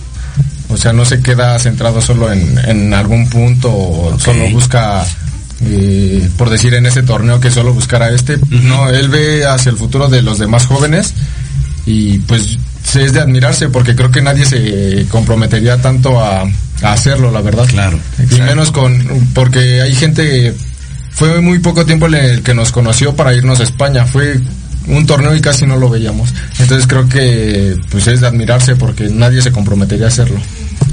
[0.68, 5.04] O sea, no se queda centrado solo en, en algún punto o solo busca,
[5.62, 8.38] eh, por decir en ese torneo que solo buscara este.
[8.50, 11.14] No, él ve hacia el futuro de los demás jóvenes
[11.86, 16.92] y pues se es de admirarse porque creo que nadie se comprometería tanto a, a
[16.92, 17.66] hacerlo, la verdad.
[17.66, 17.98] Claro.
[18.30, 20.54] Y menos con, porque hay gente,
[21.10, 24.40] fue muy poco tiempo el que nos conoció para irnos a España, fue
[24.88, 26.34] un torneo y casi no lo veíamos.
[26.58, 30.40] Entonces creo que pues es de admirarse porque nadie se comprometería a hacerlo.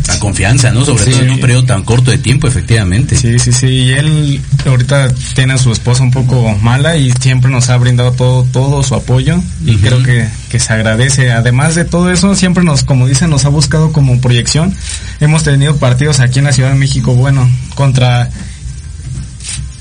[0.08, 0.86] La confianza, ¿no?
[0.86, 1.12] Sobre Sí.
[1.12, 3.16] todo en un periodo tan corto de tiempo, efectivamente.
[3.16, 3.66] Sí, sí, sí.
[3.68, 8.12] Y él ahorita tiene a su esposa un poco mala y siempre nos ha brindado
[8.12, 11.32] todo, todo su apoyo y creo que, que se agradece.
[11.32, 14.76] Además de todo eso, siempre nos, como dicen, nos ha buscado como proyección.
[15.22, 18.30] Hemos tenido partidos aquí en la Ciudad de México, bueno, contra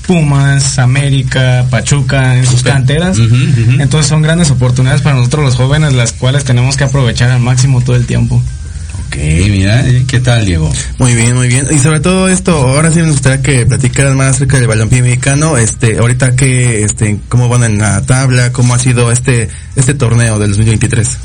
[0.07, 3.17] Pumas, América, Pachuca, en sus canteras.
[3.79, 7.81] Entonces son grandes oportunidades para nosotros los jóvenes, las cuales tenemos que aprovechar al máximo
[7.81, 8.41] todo el tiempo.
[9.07, 9.17] Ok,
[9.49, 10.71] mira, eh, ¿qué tal, Diego?
[10.97, 11.67] Muy bien, muy bien.
[11.71, 15.57] Y sobre todo esto, ahora sí me gustaría que platicaras más acerca del balompié mexicano,
[15.57, 20.39] este, ahorita que, este, cómo van en la tabla, cómo ha sido este, este torneo
[20.39, 21.17] del 2023.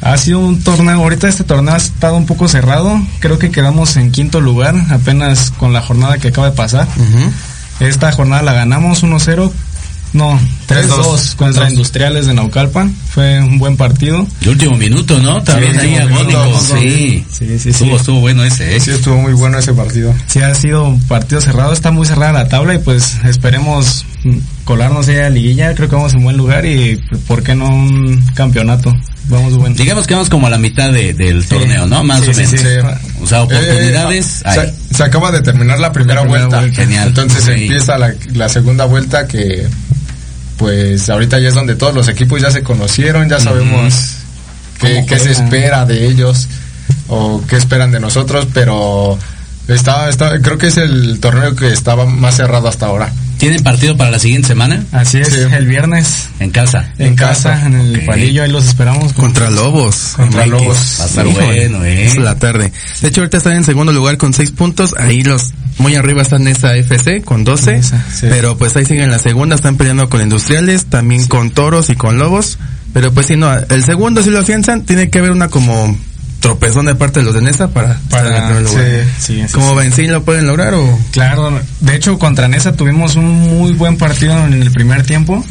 [0.00, 3.96] Ha sido un torneo, ahorita este torneo ha estado un poco cerrado, creo que quedamos
[3.96, 6.86] en quinto lugar, apenas con la jornada que acaba de pasar.
[7.80, 9.52] Esta jornada la ganamos 1-0,
[10.12, 11.70] no, 3-2 contra 3-2.
[11.70, 14.26] Industriales de Naucalpan, fue un buen partido.
[14.42, 15.42] El último minuto, ¿no?
[15.42, 17.24] También Sí, ahí agónico, sí.
[17.30, 17.68] Sí, sí, sí.
[17.70, 18.80] Estuvo, estuvo bueno ese, ¿eh?
[18.80, 20.14] Sí, estuvo muy bueno ese partido.
[20.26, 24.04] Sí, ha sido un partido cerrado, está muy cerrada la tabla y pues esperemos
[24.64, 27.68] colarnos ahí a la liguilla, creo que vamos en buen lugar y por qué no
[27.68, 28.94] un campeonato.
[29.30, 29.74] Vamos bueno.
[29.76, 32.02] Digamos que vamos como a la mitad de- del torneo, ¿no?
[32.02, 32.60] Más Sí, o sí, menos.
[32.60, 32.66] sí.
[33.22, 34.58] O sea, oportunidades Eh, hay.
[34.90, 36.60] se, se acaba de terminar la primera, La primera vuelta.
[36.60, 36.82] vuelta.
[36.82, 37.08] Genial.
[37.08, 39.66] Entonces empieza la, la segunda vuelta que
[40.58, 44.16] pues ahorita ya es donde todos los equipos ya se conocieron, ya sabemos
[44.80, 46.48] qué, se espera de ellos
[47.08, 49.18] o qué esperan de nosotros, pero
[49.68, 53.12] está, está, creo que es el torneo que estaba más cerrado hasta ahora.
[53.38, 54.84] ¿Tienen partido para la siguiente semana?
[54.90, 55.38] Así es, Sí.
[55.52, 56.92] el viernes En casa.
[56.98, 57.66] en, En casa, casa.
[57.66, 59.12] en el palillo, ahí los esperamos.
[59.12, 60.14] Contra Lobos.
[60.16, 60.44] Contra.
[60.44, 60.96] Lobos.
[60.98, 62.06] Va a estar bueno, ¿eh?
[62.06, 62.72] Es la tarde.
[63.00, 64.92] De hecho, ahorita están en segundo lugar con seis puntos.
[64.98, 67.76] Ahí los, muy arriba están esa FC con 12.
[67.76, 68.26] Esa, sí.
[68.28, 71.94] Pero pues ahí siguen en la segunda, están peleando con Industriales, también con Toros y
[71.94, 72.58] con Lobos.
[72.92, 75.96] Pero pues si no, el segundo si lo afianzan, tiene que haber una como
[76.40, 78.84] tropezón de parte de los de Nesa para, Para- estar en el primer lugar.
[79.18, 79.76] sí, sí, sí, ¿Cómo sí.
[79.76, 79.92] ven?
[79.92, 80.98] ¿Sí lo pueden lograr o...?
[81.10, 83.26] Claro, de hecho contra Nesa tuvimos un
[83.58, 85.44] muy buen partido en el primer tiempo,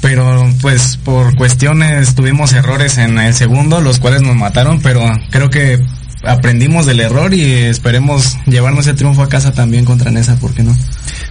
[0.00, 5.50] pero pues por cuestiones tuvimos errores en el segundo, los cuales nos mataron, pero creo
[5.50, 5.78] que
[6.22, 10.62] aprendimos del error y esperemos llevarnos el triunfo a casa también contra Nesa, ¿por qué
[10.62, 10.76] no?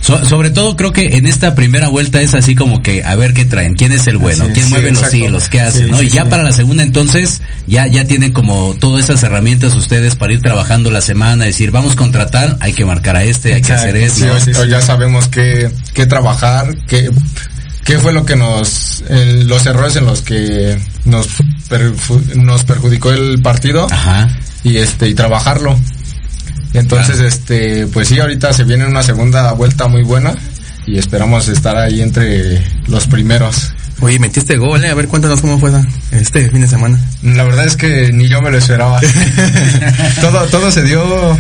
[0.01, 3.33] So- sobre todo creo que en esta primera vuelta es así como que a ver
[3.33, 5.97] qué traen, quién es el bueno, quién sí, mueve los hilos, qué hace, Sí, ¿no?
[5.97, 6.29] sí, y ya sí.
[6.29, 10.91] para la segunda entonces ya ya tienen como todas esas herramientas ustedes para ir trabajando
[10.91, 14.19] la semana, decir, vamos a contratar, hay que marcar a este, hay que hacer esto.
[14.19, 14.33] Sí, ¿no?
[14.33, 14.59] hoy- sí, sí.
[14.61, 17.09] hoy ya sabemos qué, qué trabajar, qué,
[17.83, 21.27] qué fue lo que nos, en los errores en los que nos,
[21.69, 24.27] perju- nos perjudicó el partido Ajá.
[24.63, 25.77] Y este, y trabajarlo.
[26.73, 27.27] Entonces, Claro.
[27.29, 30.35] este, pues sí, ahorita se viene una segunda vuelta muy buena
[30.85, 33.73] y esperamos estar ahí entre los primeros.
[33.99, 34.89] Oye, metiste gol, ¿eh?
[34.89, 35.71] A ver, cuéntanos cómo fue
[36.11, 36.99] este fin de semana.
[37.23, 38.99] La verdad es que ni yo me lo esperaba.
[40.21, 41.35] todo, todo se dio,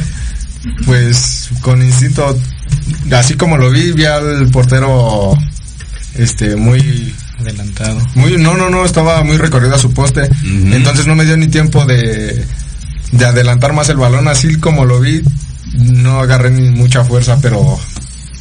[0.85, 2.35] pues, con instinto.
[3.11, 5.37] Así como lo vi, vi al portero,
[6.15, 8.01] este, muy, Adelantado.
[8.15, 10.27] muy, no, no, no, estaba muy recorrido a su poste.
[10.43, 12.43] Entonces no me dio ni tiempo de,
[13.11, 14.27] de adelantar más el balón.
[14.27, 15.21] Así como lo vi,
[15.73, 17.79] no agarré ni mucha fuerza, pero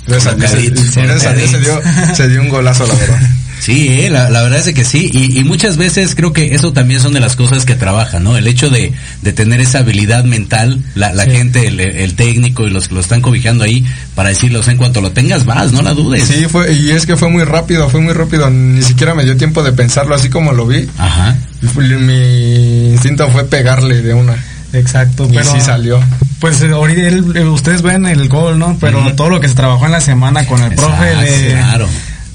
[0.06, 1.80] gracias a Dios, se dio,
[2.14, 3.20] se dio un golazo, la verdad.
[3.58, 6.72] Sí, eh, la, la verdad es que sí, y, y muchas veces creo que eso
[6.74, 8.36] también son de las cosas que trabajan, ¿no?
[8.36, 8.92] El hecho de,
[9.22, 11.30] de tener esa habilidad mental, la, la Sí.
[11.32, 15.00] gente, el, el técnico y los que lo están cobijando ahí, para sea, en cuanto
[15.00, 16.28] lo tengas, vas, no la dudes.
[16.28, 19.36] Sí, fue, y es que fue muy rápido, fue muy rápido, ni siquiera me dio
[19.38, 20.86] tiempo de pensarlo así como lo vi.
[20.98, 21.36] Ajá.
[21.78, 24.34] Mi instinto fue pegarle de una.
[24.72, 26.00] Exacto, Y pero sí salió.
[26.40, 28.76] pues eh, ahorita el- el- ustedes ven el gol, ¿no?
[28.80, 31.88] Pero todo lo que se trabajó en la semana con el profe de claro.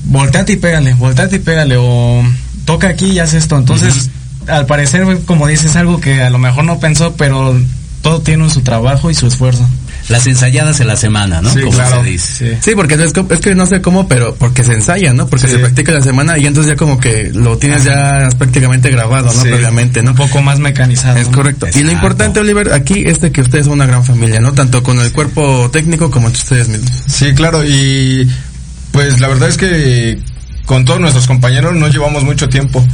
[0.05, 2.23] volteate y pégale, volteate y pégale, o
[2.65, 3.57] toca aquí y haz esto.
[3.57, 4.09] Entonces,
[4.47, 7.55] al parecer, como dices, algo que a lo mejor no pensó, pero
[8.01, 9.67] todo tiene su trabajo y su esfuerzo.
[10.10, 11.52] Las ensayadas en la semana, ¿no?
[11.54, 12.04] Sí, Como claro.
[12.04, 12.58] se dice.
[12.62, 15.28] Sí, porque es, que no sé cómo, pero porque se ensaya, ¿no?
[15.28, 15.54] Porque Sí.
[15.54, 19.32] se practica la semana y entonces ya como que lo tienes ya prácticamente grabado, ¿no?
[19.32, 19.47] Sí.
[19.49, 20.12] Previamente, ¿no?
[20.12, 21.18] Un poco más mecanizado.
[21.18, 21.68] Es correcto.
[21.74, 24.54] Y lo importante, Oliver, aquí es de que ustedes son una gran familia, ¿no?
[24.54, 26.91] Tanto con el cuerpo técnico como entre ustedes mismos.
[27.08, 28.30] Sí, claro, y
[28.91, 30.20] pues la verdad es que
[30.66, 32.86] con todos nuestros compañeros no llevamos mucho tiempo.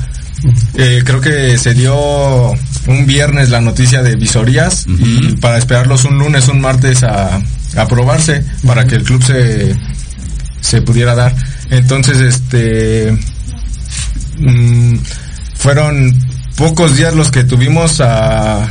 [0.75, 2.51] Eh, creo que se dio
[2.87, 7.41] un viernes la noticia de visorías y para esperarlos un lunes, un martes a,
[7.75, 9.75] a probarse para que el club se,
[10.61, 11.35] se pudiera dar.
[11.69, 13.17] Entonces, este,
[14.37, 14.97] mm,
[15.55, 16.17] fueron
[16.55, 18.69] pocos días los que tuvimos a,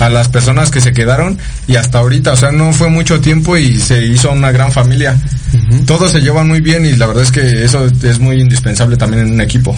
[0.00, 3.56] a las personas que se quedaron y hasta ahorita, o sea, no fue mucho tiempo
[3.56, 5.16] y se hizo una gran familia.
[5.86, 9.26] Todos se llevan muy bien y la verdad es que eso es muy indispensable también
[9.26, 9.76] en un equipo.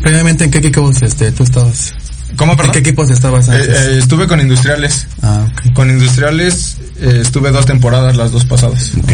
[0.00, 1.92] Previamente, ¿en qué equipos este, tú estabas?
[2.36, 3.68] ¿Cómo, ¿En qué equipos estabas Eh, antes?
[3.68, 5.06] eh, estuve con industriales.
[5.22, 5.72] Ah, ok.
[5.72, 8.92] Con industriales eh, estuve dos temporadas, las dos pasadas.
[9.02, 9.10] Ok.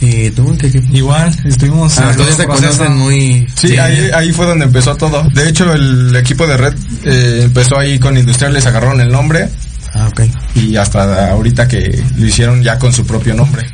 [0.00, 0.86] ¿Y tú en qué equipo?
[0.92, 3.46] Igual, estuvimos Ah, en entonces se conocen muy...
[3.54, 5.22] Sí, Ahí, ahí fue donde empezó todo.
[5.32, 9.48] De hecho, el equipo de Red eh, empezó ahí con industriales, agarraron el nombre
[9.92, 10.22] Ah, ok.
[10.54, 13.66] y hasta ahorita que lo hicieron ya con su propio nombre.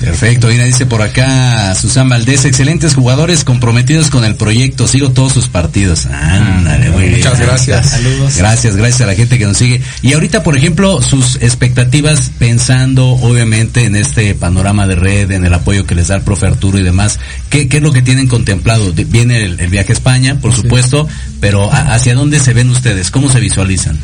[0.00, 5.32] Perfecto, mira, dice por acá Susan Valdés, excelentes jugadores comprometidos con el proyecto, sigo todos
[5.32, 6.06] sus partidos.
[6.06, 7.16] Ándale, muy bien.
[7.16, 7.90] Muchas gracias.
[7.90, 8.36] Saludos.
[8.36, 9.82] Gracias, gracias a la gente que nos sigue.
[10.00, 15.52] Y ahorita, por ejemplo, sus expectativas pensando obviamente en este panorama de red, en el
[15.52, 17.18] apoyo que les da el profe Arturo y demás,
[17.50, 18.92] ¿qué, qué es lo que tienen contemplado?
[18.92, 21.08] Viene el, el viaje a España, por supuesto,
[21.40, 23.10] pero ¿a- ¿hacia dónde se ven ustedes?
[23.10, 23.98] ¿Cómo se visualizan?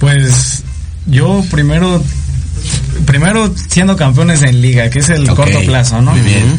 [0.00, 0.63] Pues
[1.06, 2.02] yo primero,
[3.06, 6.12] primero siendo campeones en liga, que es el corto plazo, ¿no?
[6.12, 6.58] muy bien.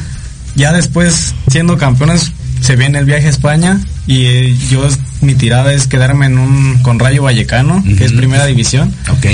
[0.56, 2.32] Ya después siendo campeones
[2.62, 4.88] se viene el viaje a España y eh, yo
[5.22, 9.26] mi tirada es quedarme en un con Rayo Vallecano, que es primera división, Ok.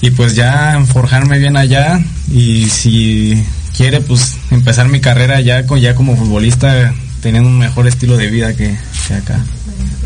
[0.00, 2.00] y pues ya forjarme bien allá
[2.32, 3.42] y si
[3.76, 8.28] quiere pues empezar mi carrera ya con ya como futbolista teniendo un mejor estilo de
[8.28, 8.76] vida que,
[9.08, 9.40] que acá.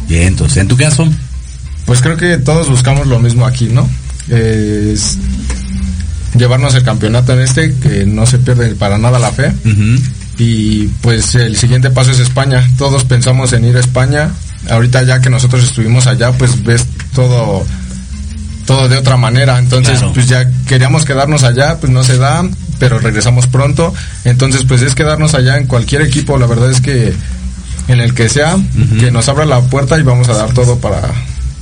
[0.08, 1.08] Bien, entonces, en tu caso,
[1.86, 3.88] Pues creo que todos buscamos lo mismo aquí, ¿no?
[4.28, 5.18] Es
[6.36, 9.52] llevarnos el campeonato en este, que no se pierde para nada la fe.
[10.38, 12.68] Y pues el siguiente paso es España.
[12.76, 14.30] Todos pensamos en ir a España.
[14.68, 17.64] Ahorita ya que nosotros estuvimos allá, pues ves todo
[18.66, 19.58] todo de otra manera.
[19.58, 20.14] Entonces, Claro.
[20.14, 22.42] pues ya queríamos quedarnos allá, pues no se da,
[22.78, 23.92] pero regresamos pronto.
[24.24, 26.38] Entonces, pues es quedarnos allá en cualquier equipo.
[26.38, 27.12] La verdad es que
[27.88, 28.56] en el que sea,
[28.98, 31.12] que nos abra la puerta y vamos a dar todo para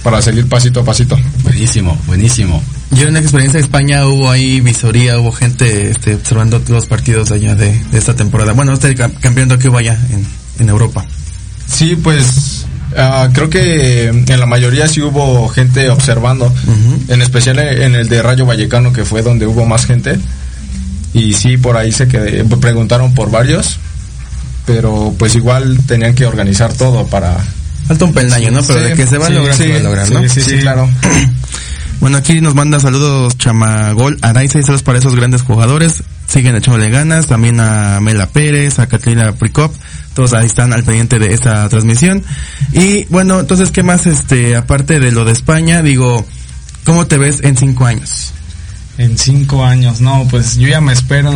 [0.02, 1.18] para seguir pasito a pasito.
[1.44, 2.62] buenísimo, buenísimo.
[2.90, 7.30] Yo en la experiencia de España hubo ahí visoría, hubo gente este, observando los partidos
[7.30, 8.52] allá de, de esta temporada.
[8.52, 10.26] Bueno, este cam- campeonato que hubo allá en,
[10.58, 11.04] en Europa.
[11.66, 16.52] Sí, pues ah, creo que en la mayoría sí hubo gente observando,
[17.08, 20.18] en especial en el de Rayo Vallecano que fue donde hubo más gente
[21.14, 23.78] y sí por ahí se quedé, preguntaron por varios,
[24.66, 27.36] pero pues igual tenían que organizar todo para
[27.92, 28.62] Falta un peldaño, ¿no?
[28.62, 30.22] Pero Sí, de que se va a lograr, sí, se va a lograr, ¿no?
[30.22, 30.88] sí, sí, sí, claro.
[32.00, 36.02] Bueno, aquí nos manda saludos Chamagol, Araiza y saludos para esos grandes jugadores.
[36.26, 39.72] Siguen echándole ganas, también a Mela Pérez, a Katrina Prikop,
[40.14, 42.24] todos ahí están al pendiente de esta transmisión.
[42.72, 46.26] Y bueno, entonces, ¿qué más, este, aparte de lo de España, digo,
[46.84, 48.32] ¿cómo te ves en cinco años?
[48.96, 51.30] En cinco años, no, pues yo ya me espero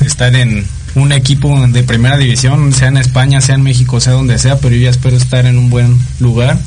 [0.00, 4.38] estar en un equipo de primera división, sea en España, sea en México, sea donde
[4.38, 6.58] sea, pero yo ya espero estar en un buen lugar,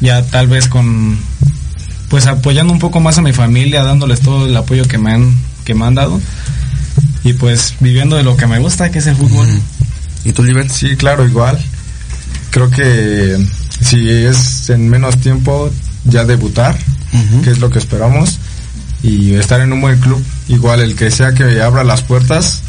[0.00, 1.18] ya tal vez con,
[2.08, 5.34] pues apoyando un poco más a mi familia, dándoles todo el apoyo que me han,
[5.64, 6.20] que me han dado,
[7.24, 9.48] y pues viviendo de lo que me gusta, que es el fútbol.
[10.24, 10.70] ¿Y tú, Liber?
[10.70, 11.58] Sí, claro, igual.
[12.50, 13.36] Creo que
[13.80, 15.70] si es en menos tiempo
[16.04, 16.78] ya debutar,
[17.42, 18.38] que es lo que esperamos,
[19.02, 22.62] y estar en un buen club, igual el que sea que abra las puertas,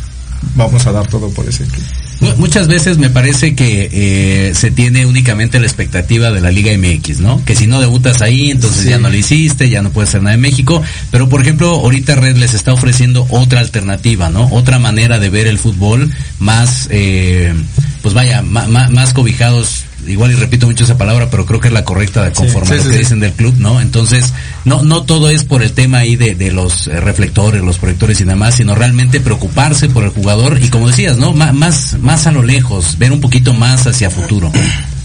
[0.56, 1.84] vamos a dar todo por ese equipo.
[2.22, 6.72] Mu- Muchas veces me parece que eh, se tiene únicamente la expectativa de la Liga
[6.78, 7.44] MX, ¿no?
[7.44, 8.90] Que si no debutas ahí, entonces Sí.
[8.90, 10.82] ya no lo hiciste, ya no puedes hacer nada en México.
[11.12, 14.48] Pero, por ejemplo, ahorita Red les está ofreciendo otra alternativa, ¿no?
[14.52, 17.54] Otra manera de ver el fútbol más, eh,
[18.02, 19.85] pues vaya, ma- más cobijados.
[20.08, 22.78] Igual y repito mucho esa palabra, pero creo que es la correcta conforme sí, a
[22.78, 23.82] lo sí, que dicen del club, ¿no?
[23.82, 24.34] Entonces,
[24.64, 28.20] no, no todo es por el tema ahí de, de los eh, reflectores, los proyectores
[28.22, 31.34] y demás, sino realmente preocuparse por el jugador y como decías, ¿no?
[31.34, 34.52] Ma- más, más a lo lejos, ver un poquito más hacia futuro.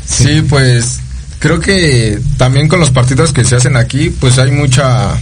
[0.07, 1.01] Sí, pues
[1.39, 5.15] creo que también con los partidos que se hacen aquí, pues hay mucha...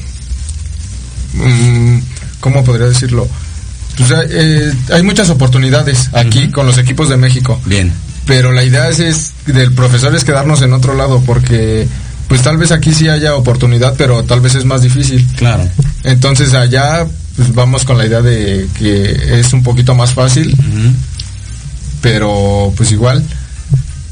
[1.35, 1.99] mm,
[2.41, 3.29] ¿Cómo podría decirlo?
[3.97, 7.61] Pues hay, eh, hay muchas oportunidades aquí con los equipos de México.
[7.65, 7.93] Bien.
[8.29, 11.89] Pero la idea es, es del profesor es quedarnos en otro lado porque
[12.29, 15.27] pues tal vez aquí sí haya oportunidad, pero tal vez es más difícil.
[15.37, 15.67] Claro.
[16.05, 20.55] Entonces allá pues vamos con la idea de que es un poquito más fácil,
[22.03, 23.25] pero pues igual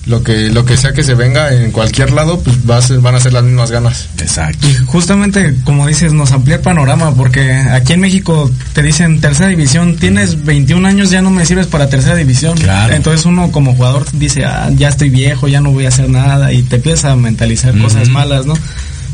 [0.06, 3.00] lo que lo que sea que se venga en cualquier lado, pues va a ser-
[3.00, 4.08] van a ser las mismas ganas.
[4.18, 4.66] Exacto.
[4.68, 9.48] Y justamente, como dices, nos amplía el panorama, porque aquí en México te dicen tercera
[9.48, 12.56] división, tienes 21 años, ya no me sirves para tercera división.
[12.56, 12.94] Claro.
[12.94, 16.52] Entonces uno como jugador dice, ah, ya estoy viejo, ya no voy a hacer nada,
[16.52, 18.54] y te empiezas a mentalizar cosas malas, ¿no?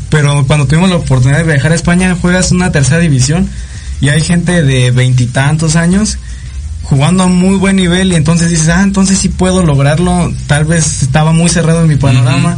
[0.09, 3.49] Pero cuando tuvimos la oportunidad de viajar a España, juegas una tercera división,
[3.99, 6.17] y hay gente de veintitantos años
[6.83, 11.01] jugando a muy buen nivel y entonces dices, ah, entonces sí puedo lograrlo, tal vez
[11.03, 12.55] estaba muy cerrado en mi panorama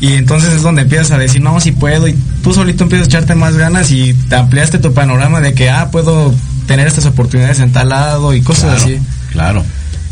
[0.00, 3.10] y entonces es donde empiezas a decir, no, sí puedo y tú solito empiezas a
[3.10, 6.34] echarte más ganas y te ampliaste tu panorama de que, ah, puedo
[6.66, 8.98] tener estas oportunidades en tal lado y cosas Claro, así.
[9.32, 9.64] Claro.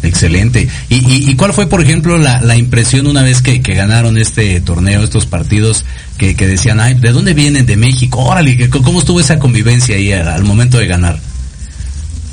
[0.03, 0.69] Excelente.
[0.91, 4.19] ¿Y, y, y cuál fue, por ejemplo, la, la impresión una vez que, que ganaron
[4.19, 5.87] este torneo, estos partidos,
[6.19, 7.65] que, que decían, ay, ¿de dónde vienen?
[7.65, 11.19] De México, órale, que- ¿cómo estuvo esa convivencia ahí al, al momento de ganar?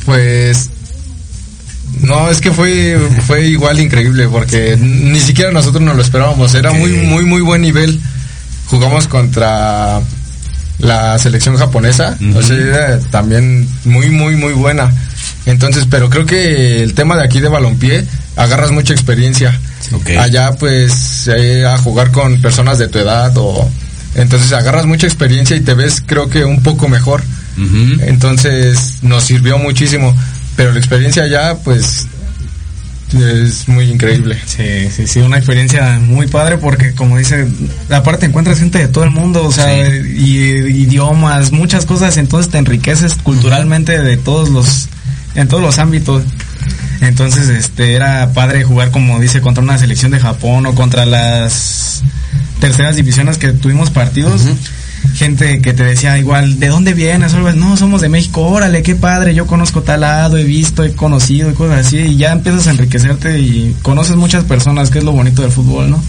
[0.06, 0.70] Pues
[2.00, 6.72] no, es que fue fue igual increíble porque ni siquiera nosotros nos lo esperábamos, era
[6.72, 8.00] muy muy muy buen nivel.
[8.68, 10.02] Jugamos contra
[10.80, 14.92] la selección japonesa, o sea, era también muy muy muy buena.
[15.46, 19.60] Entonces, pero creo que el tema de aquí de balompié agarras mucha experiencia.
[20.18, 23.70] Allá pues eh, a jugar con personas de tu edad o
[24.16, 27.24] entonces agarras mucha experiencia y te ves creo que un poco mejor.
[28.02, 30.16] Entonces nos sirvió muchísimo,
[30.56, 32.08] pero la experiencia allá pues
[33.14, 34.38] es muy increíble.
[34.45, 37.47] Sí, sí, sí, una experiencia muy padre porque como dice,
[37.89, 40.39] aparte encuentras gente de todo el mundo, o sea, y,
[40.84, 44.88] idiomas, muchas cosas, entonces te enriqueces culturalmente de todos los,
[45.36, 46.24] en todos los ámbitos.
[47.02, 52.04] Entonces, este, era padre jugar como dice contra una selección de Japón o contra las
[52.60, 54.43] terceras divisiones que tuvimos partidos.
[55.16, 57.34] Gente que te decía igual, ¿de dónde vienes?
[57.34, 60.93] Algo No, somos de México, órale, qué padre, yo conozco tal lado, he visto, he
[60.93, 65.04] conocido y cosas así, y ya empiezas a enriquecerte y conoces muchas personas, que es
[65.04, 66.04] lo bonito del fútbol, ¿no?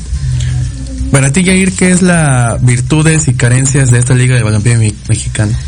[1.10, 4.94] Para ti, Jair, ¿qué es la virtudes y carencias de esta liga de balompié me-
[5.08, 5.58] mexicana?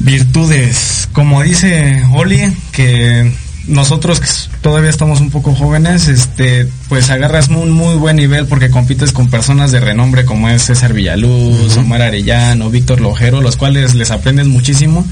[0.00, 2.40] Virtudes, como dice Oli,
[2.72, 3.32] que
[3.66, 4.28] nosotros que
[4.60, 9.30] todavía estamos un poco jóvenes, este, pues agarras un muy buen nivel porque compites con
[9.30, 14.46] personas de renombre como es César Villaluz, Omar Arellano, Víctor Lojero, los cuales les aprendes
[14.46, 15.06] muchísimo,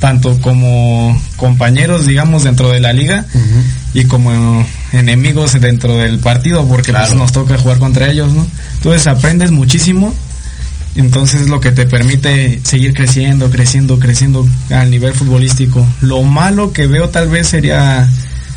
[0.00, 3.26] tanto como compañeros, digamos, dentro de la liga
[3.94, 8.46] y como enemigos dentro del partido porque pues, nos toca jugar contra ellos, ¿no?
[8.76, 10.14] Entonces aprendes muchísimo
[10.96, 15.86] entonces es lo que te permite seguir creciendo, creciendo, creciendo al nivel futbolístico.
[16.00, 18.08] Lo malo que veo tal vez sería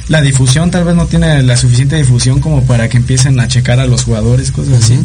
[0.08, 3.80] la difusión, tal vez no tiene la suficiente difusión como para que empiecen a checar
[3.80, 5.00] a los jugadores, cosas así.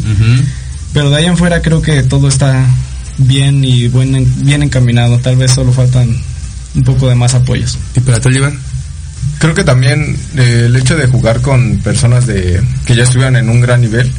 [0.93, 2.65] Pero de ahí en fuera creo que todo está
[3.17, 5.17] bien y buen, bien encaminado.
[5.17, 6.15] Tal vez solo faltan
[6.75, 7.77] un poco de más apoyos.
[7.95, 8.53] ¿Y para ti, Oliver?
[9.39, 13.49] Creo que también eh, el hecho de jugar con personas de que ya estuvieran en
[13.49, 14.11] un gran nivel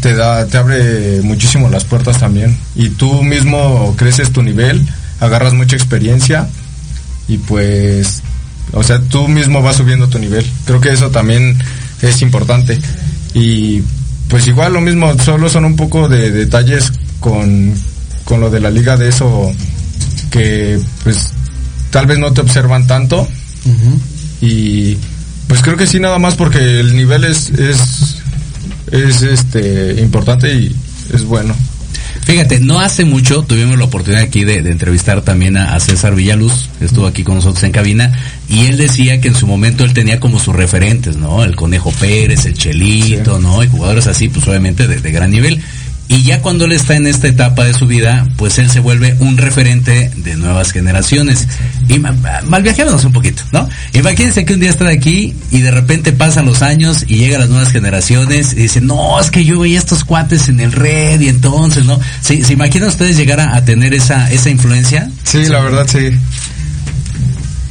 [0.00, 2.56] te da te abre muchísimo las puertas también.
[2.74, 4.86] Y tú mismo creces tu nivel,
[5.20, 6.48] agarras mucha experiencia
[7.28, 8.22] y pues
[8.72, 10.46] o sea, tú mismo vas subiendo tu nivel.
[10.64, 11.58] Creo que eso también
[12.00, 12.80] es importante.
[13.34, 13.82] Y
[14.28, 17.74] pues igual lo mismo, solo son un poco de detalles con
[18.24, 19.52] con lo de la liga de eso
[20.30, 21.32] que pues
[21.90, 23.28] tal vez no te observan tanto.
[24.40, 24.96] Y
[25.46, 28.11] pues creo que sí nada más porque el nivel es es
[28.90, 30.74] es este importante y
[31.12, 31.54] es bueno
[32.24, 36.14] Fíjate, no hace mucho tuvimos la oportunidad aquí de, de entrevistar también a, a César
[36.14, 38.16] Villaluz, estuvo aquí con nosotros en cabina,
[38.48, 41.42] y él decía que en su momento él tenía como sus referentes, ¿no?
[41.42, 43.62] El Conejo Pérez, el Chelito, ¿no?
[43.64, 45.60] Y jugadores así, pues obviamente de, de gran nivel.
[46.14, 49.16] Y ya cuando él está en esta etapa de su vida, pues él se vuelve
[49.20, 51.48] un referente de nuevas generaciones.
[51.88, 53.66] Y ma- ma- malviajémonos un poquito, ¿no?
[53.94, 57.48] Imagínense que un día están aquí y de repente pasan los años y llegan las
[57.48, 61.28] nuevas generaciones y dicen, no, es que yo veía estos cuates en el red y
[61.28, 61.98] entonces, ¿no?
[62.20, 65.08] ¿Se, se imaginan ustedes llegar a, a tener esa, esa influencia?
[65.24, 66.10] sí la verdad sí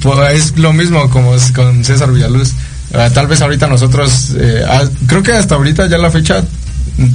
[0.01, 2.53] pues es lo mismo como con César Villaluz
[2.93, 6.43] Ah, tal vez ahorita nosotros eh, ah, creo que hasta ahorita ya la fecha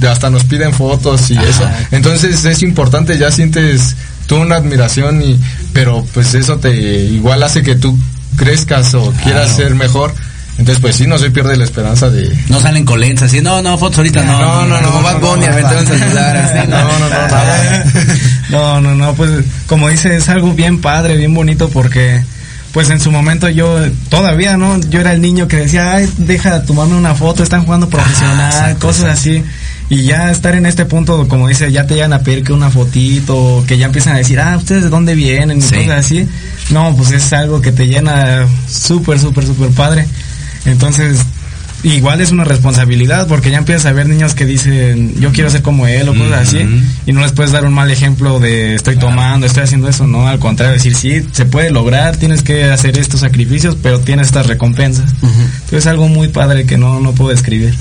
[0.09, 5.39] hasta nos piden fotos y eso entonces es importante ya sientes tú una admiración y
[5.73, 7.97] pero pues eso te igual hace que tú
[8.35, 10.13] crezcas o quieras ser mejor
[10.57, 13.61] entonces pues sí no se pierde la esperanza de No salen con lentes así, no,
[13.61, 14.39] no, fotos ahorita no.
[14.39, 17.09] No, no, no, como Bad Bunny, no, aventando no, el celular, así, no, no, no,
[17.09, 17.85] nada.
[18.49, 19.29] No, no, no, pues
[19.67, 22.23] como dice, es algo bien padre, bien bonito porque
[22.71, 23.77] pues en su momento yo
[24.09, 24.79] todavía, ¿no?
[24.81, 28.77] Yo era el niño que decía, ay, deja de tomarme una foto, están jugando profesional,
[28.77, 29.43] cosas así.
[29.89, 32.69] Y ya estar en este punto, como dice, ya te llegan a pedir que una
[32.69, 35.59] fotito, que ya empiezan a decir, ah, ¿ustedes de dónde vienen?
[35.59, 35.75] Y Sí.
[35.75, 36.27] cosas así.
[36.71, 40.05] No, pues es algo que te llena súper, súper, súper padre.
[40.65, 41.19] Entonces,
[41.83, 45.61] igual es una responsabilidad porque ya empiezas a ver niños que dicen yo quiero ser
[45.61, 46.57] como él o cosas así
[47.05, 50.27] y no les puedes dar un mal ejemplo de estoy tomando, estoy haciendo eso, no,
[50.27, 54.47] al contrario, decir sí, se puede lograr, tienes que hacer estos sacrificios, pero tienes estas
[54.47, 55.11] recompensas.
[55.21, 57.75] Entonces es algo muy padre que no, no puedo describir.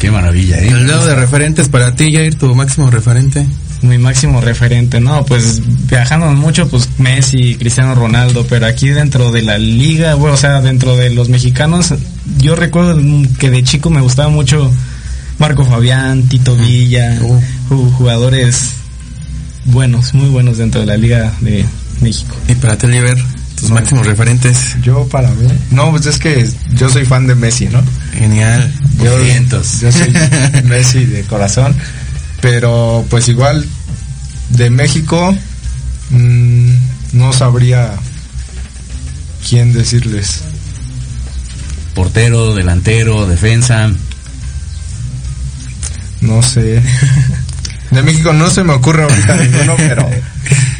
[0.00, 0.68] Qué maravilla, ¿eh?
[0.68, 3.46] El lado de referentes para ti, Jair, tu máximo referente.
[3.82, 9.42] Mi máximo referente, no, pues viajando mucho, pues Messi, Cristiano Ronaldo, pero aquí dentro de
[9.42, 11.94] la liga, bueno, o sea, dentro de los mexicanos,
[12.38, 12.98] yo recuerdo
[13.38, 14.70] que de chico me gustaba mucho
[15.38, 18.70] Marco Fabián, Tito Villa, ju- jugadores
[19.66, 21.64] buenos, muy buenos dentro de la liga de
[22.02, 22.34] México.
[22.48, 23.16] Y para ti, Oliver,
[23.60, 24.76] tus máximos referentes.
[24.82, 25.46] Yo para mí.
[25.70, 27.82] No, pues es que yo soy fan de Messi, ¿no?
[28.14, 28.72] Genial.
[29.02, 29.80] Yo, Vientos.
[29.80, 30.12] yo soy
[30.64, 31.74] Messi de corazón.
[32.40, 33.66] Pero pues igual
[34.50, 35.36] de México
[36.10, 36.70] mm,
[37.12, 37.92] no sabría
[39.48, 40.42] quién decirles.
[41.94, 43.90] Portero, delantero, defensa.
[46.20, 46.82] No sé.
[47.90, 50.08] De México no se me ocurre ahorita ninguno, pero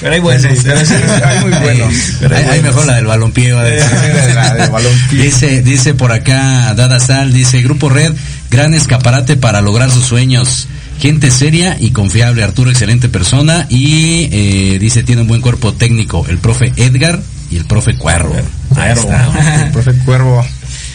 [0.00, 0.42] Pero hay buenos.
[0.42, 0.94] Sí, pero sí,
[1.24, 1.94] hay muy buenos.
[2.22, 3.50] Hay, hay mejor la del balompié.
[4.34, 4.68] La.
[5.10, 8.12] Dice, dice por acá Dada Sal, dice Grupo Red,
[8.50, 10.68] gran escaparate para lograr sus sueños.
[11.00, 13.66] Gente seria y confiable, Arturo, excelente persona.
[13.70, 18.36] Y eh, dice, tiene un buen cuerpo técnico, el profe Edgar y el profe Cuervo.
[18.70, 19.64] Está.
[19.64, 20.46] El profe Cuervo.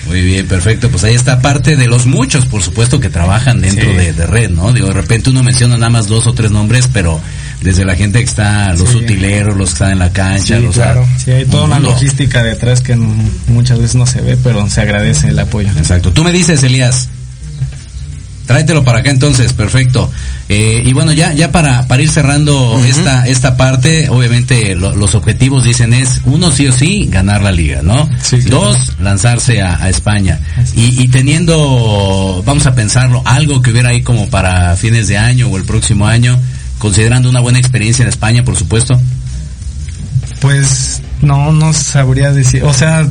[0.07, 0.89] Muy bien, perfecto.
[0.91, 3.97] Pues ahí está parte de los muchos, por supuesto, que trabajan dentro Sí.
[3.97, 4.71] de, de red, ¿no?
[4.71, 7.19] Digo, de repente uno menciona nada más dos o tres nombres, pero
[7.65, 8.97] desde la gente que está, los Sí.
[8.97, 11.05] utileros, los que están en la cancha, Sí, los claro.
[11.23, 11.91] Sí, hay toda un una mundo.
[11.91, 15.67] logística detrás que muchas veces no se ve, pero se agradece el apoyo.
[15.77, 16.11] Exacto.
[16.13, 17.09] Tú me dices, Elías.
[18.45, 20.11] Tráetelo para acá entonces, perfecto.
[20.49, 25.15] Eh, y bueno, ya, ya para, para ir cerrando esta, esta parte, obviamente lo- los
[25.15, 28.07] objetivos dicen es, uno sí o sí, ganar la liga, ¿no?
[28.21, 28.65] Sí, claro.
[28.65, 30.39] Dos, lanzarse a, a España.
[30.75, 35.47] Y, y teniendo, vamos a pensarlo, algo que hubiera ahí como para fines de año
[35.47, 36.39] o el próximo año,
[36.79, 38.99] considerando una buena experiencia en España, por supuesto.
[40.41, 42.63] Pues no, no sabría decir.
[42.63, 43.07] O sea,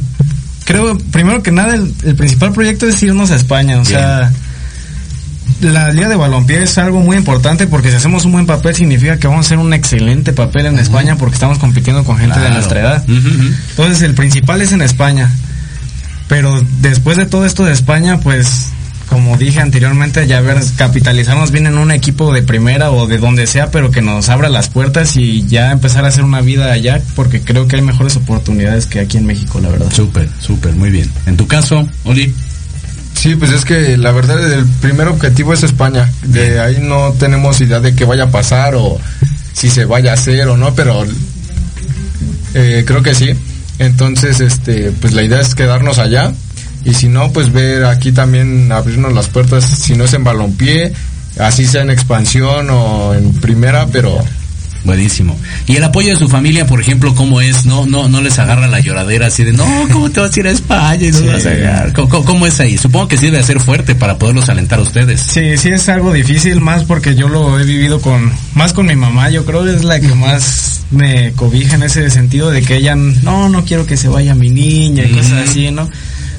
[0.64, 3.80] creo, primero que nada, el, el principal proyecto es irnos a España.
[3.80, 4.32] O sea,
[5.60, 9.18] la liga de balompié es algo muy importante porque si hacemos un buen papel significa
[9.18, 12.50] que vamos a hacer un excelente papel en España porque estamos compitiendo con gente de
[12.50, 13.04] nuestra edad.
[13.08, 15.30] Entonces el principal es en España.
[16.28, 18.68] Pero después de todo esto de España, pues
[19.14, 23.46] como dije anteriormente, ya ver, capitalizarnos bien en un equipo de primera o de donde
[23.46, 27.00] sea, pero que nos abra las puertas y ya empezar a hacer una vida allá,
[27.14, 29.92] porque creo que hay mejores oportunidades que aquí en México, la verdad.
[29.92, 31.08] Súper, súper, muy bien.
[31.26, 32.34] En tu caso, Oli.
[33.14, 36.10] Sí, pues es que la verdad el primer objetivo es España.
[36.24, 38.98] De ahí no tenemos idea de qué vaya a pasar o
[39.52, 41.04] si se vaya a hacer o no, pero
[42.54, 43.30] eh, creo que sí.
[43.78, 46.32] Entonces, este, pues la idea es quedarnos allá
[46.84, 50.92] y si no, pues ver aquí también abrirnos las puertas, si no es en balompié,
[51.38, 54.22] así sea en expansión o en primera, pero
[54.84, 55.34] Buenísimo.
[55.66, 57.64] Y el apoyo de su familia, por ejemplo, ¿cómo es?
[57.64, 60.46] No, no, no les agarra la lloradera así de, no, ¿cómo te vas a ir
[60.46, 61.06] a España?
[61.06, 61.26] Y no Sí.
[61.26, 61.90] vas a?
[61.94, 62.76] ¿Cómo, cómo- cómo es ahí?
[62.76, 65.22] Supongo que sí debe ser fuerte para poderlos alentar a ustedes.
[65.22, 68.94] Sí, sí es algo difícil, más porque yo lo he vivido con, más con mi
[68.94, 72.76] mamá, yo creo que es la que más me cobija en ese sentido de que
[72.76, 75.88] ella, no, no quiero que se vaya mi niña y cosas así, ¿no?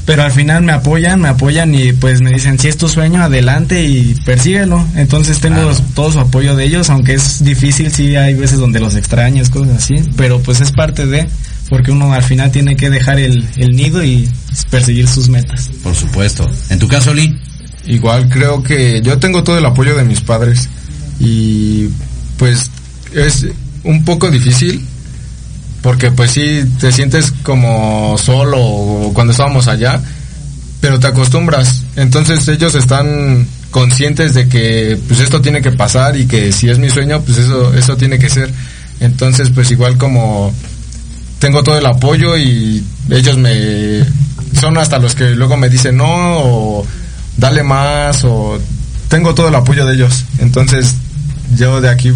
[0.05, 3.23] Pero al final me apoyan, me apoyan y pues me dicen, si es tu sueño,
[3.23, 4.85] adelante y persíguelo.
[4.95, 5.75] Entonces tengo Claro.
[5.95, 9.77] todo su apoyo de ellos, aunque es difícil, sí hay veces donde los extrañas, cosas
[9.77, 11.27] así, pero pues es parte de,
[11.69, 14.29] porque uno al final tiene que dejar el, el nido y
[14.69, 15.71] perseguir sus metas.
[15.81, 16.47] Por supuesto.
[16.69, 17.35] En tu caso, Oli.
[17.87, 20.69] Igual creo que yo tengo todo el apoyo de mis padres
[21.19, 21.87] y
[22.37, 22.69] pues
[23.13, 23.45] es
[23.83, 24.83] un poco difícil
[25.85, 30.01] porque pues sí te sientes como solo cuando estábamos allá,
[30.81, 31.83] pero te acostumbras.
[31.95, 36.79] Entonces ellos están conscientes de que pues esto tiene que pasar y que si es
[36.79, 38.51] mi sueño pues eso eso tiene que ser.
[38.99, 40.51] Entonces pues igual como
[41.37, 44.03] tengo todo el apoyo y ellos me
[44.59, 46.87] son hasta los que luego me dicen no o
[47.37, 48.59] dale más o
[49.07, 50.25] tengo todo el apoyo de ellos.
[50.39, 50.95] Entonces
[51.55, 52.11] yo de aquí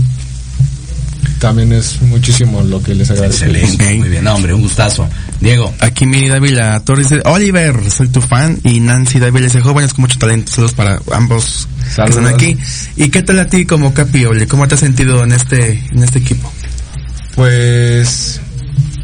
[1.40, 3.46] también es muchísimo lo que les agradezco.
[3.46, 3.96] Excelente.
[3.96, 5.08] Muy bien, no, hombre, un gustazo.
[5.40, 5.74] Diego.
[5.80, 8.60] Aquí mi Dávila Torres dice, Oliver, soy tu fan.
[8.64, 10.52] Y Nancy Dávila dice, jóvenes con mucho talento.
[10.52, 12.18] Saludos para ambos que Saludos.
[12.18, 12.58] están aquí.
[12.98, 14.46] ¿Y qué tal a ti como Capi, Oli?
[14.48, 16.52] ¿Cómo te has sentido en este, en este equipo?
[17.36, 18.42] Pues,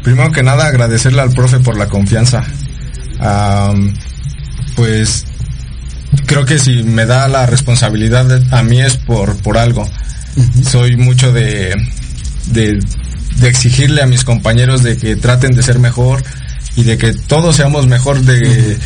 [0.02, 2.44] primero que nada, agradecerle al profe por la confianza.
[4.76, 5.24] Pues,
[6.26, 9.88] creo que si me da la responsabilidad a mí es por, por algo.
[10.70, 11.74] Soy mucho de,
[12.46, 12.78] de,
[13.36, 16.22] de exigirle a mis compañeros de que traten de ser mejor
[16.76, 18.76] y de que todos seamos mejor de,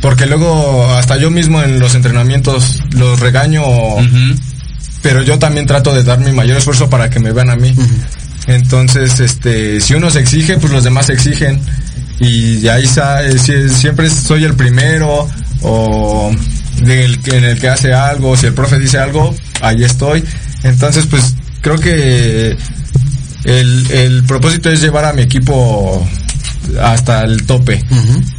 [0.00, 3.62] Porque luego hasta yo mismo en los entrenamientos los regaño,
[5.02, 7.74] pero yo también trato de dar mi mayor esfuerzo para que me vean a mí.
[8.46, 11.60] Entonces, este, si uno se exige, pues los demás se exigen.
[12.20, 15.26] Y ahí eh, si- siempre soy el primero
[15.62, 16.30] o
[16.82, 20.22] del que- en el que hace algo, si el profe dice algo, ahí estoy.
[20.62, 22.56] Entonces, pues creo que
[23.44, 26.06] el, el propósito es llevar a mi equipo
[26.80, 27.82] hasta el tope.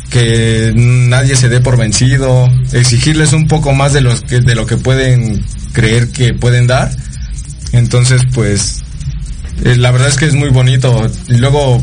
[0.09, 4.65] Que nadie se dé por vencido, exigirles un poco más de, los que, de lo
[4.65, 6.91] que pueden creer que pueden dar.
[7.73, 8.83] Entonces, pues,
[9.63, 11.05] eh, la verdad es que es muy bonito.
[11.27, 11.81] Y luego,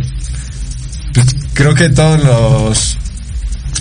[1.14, 2.97] pues, creo que todos los,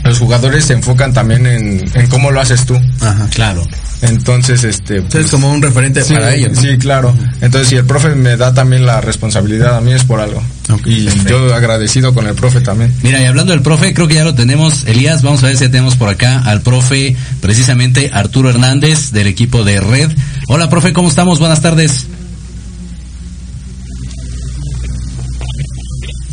[0.03, 2.75] los jugadores se enfocan también en, en cómo lo haces tú.
[3.01, 3.27] Ajá.
[3.33, 3.67] Claro.
[4.01, 5.03] Entonces, este...
[5.13, 6.61] es como un referente sí, para ellos, ¿no?
[6.61, 7.15] Sí, claro.
[7.39, 10.41] Entonces, si el profe me da también la responsabilidad, a mí es por algo.
[10.85, 12.91] y yo agradecido con el profe también.
[13.03, 14.85] Mira, y hablando del profe, creo que ya lo tenemos.
[14.87, 19.27] Elías, vamos a ver si ya tenemos por acá al profe, precisamente Arturo Hernández, del
[19.27, 20.11] equipo de Red.
[20.47, 21.37] Hola, profe, ¿cómo estamos?
[21.37, 22.07] Buenas tardes.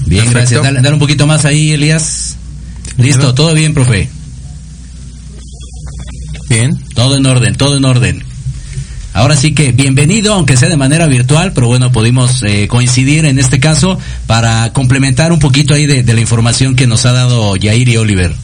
[0.07, 0.39] Bien, Perfecto.
[0.39, 0.63] gracias.
[0.63, 2.28] Dale, dale un poquito más ahí, Elías.
[2.99, 4.09] Listo, todo bien, profe.
[6.49, 6.77] Bien.
[6.95, 8.25] Todo en orden, todo en orden.
[9.15, 13.39] Ahora sí que bienvenido, aunque sea de manera virtual, pero bueno, pudimos eh, coincidir en
[13.39, 17.57] este caso para complementar un poquito ahí de, de la información que nos ha dado
[17.57, 18.35] Yair y Oliver.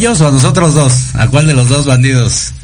[0.00, 1.14] Ellos o a nosotros dos?
[1.14, 2.54] ¿A cuál de los dos bandidos?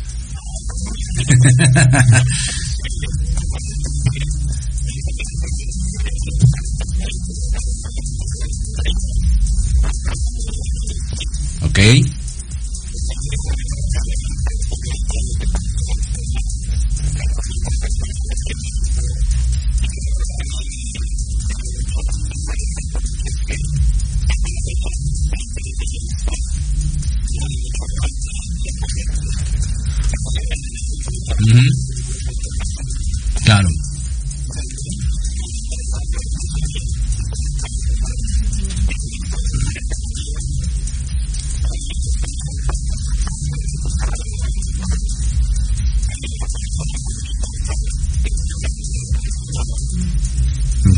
[11.60, 11.78] ok.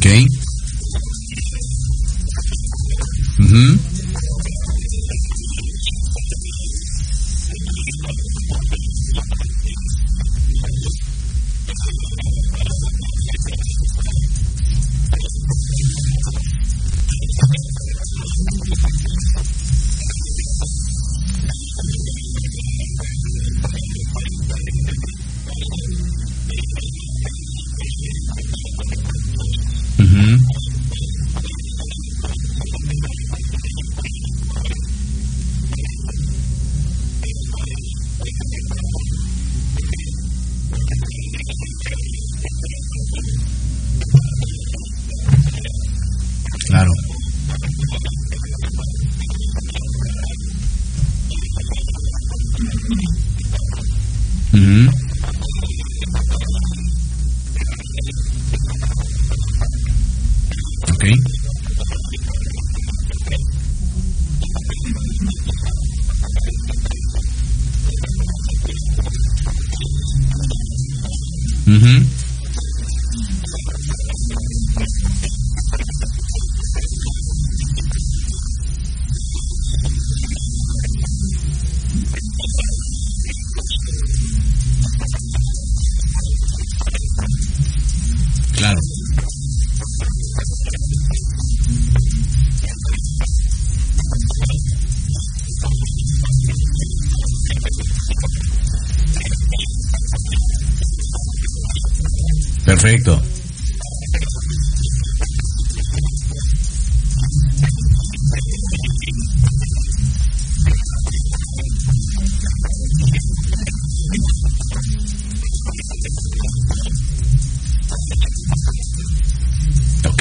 [0.08, 0.47] Ok.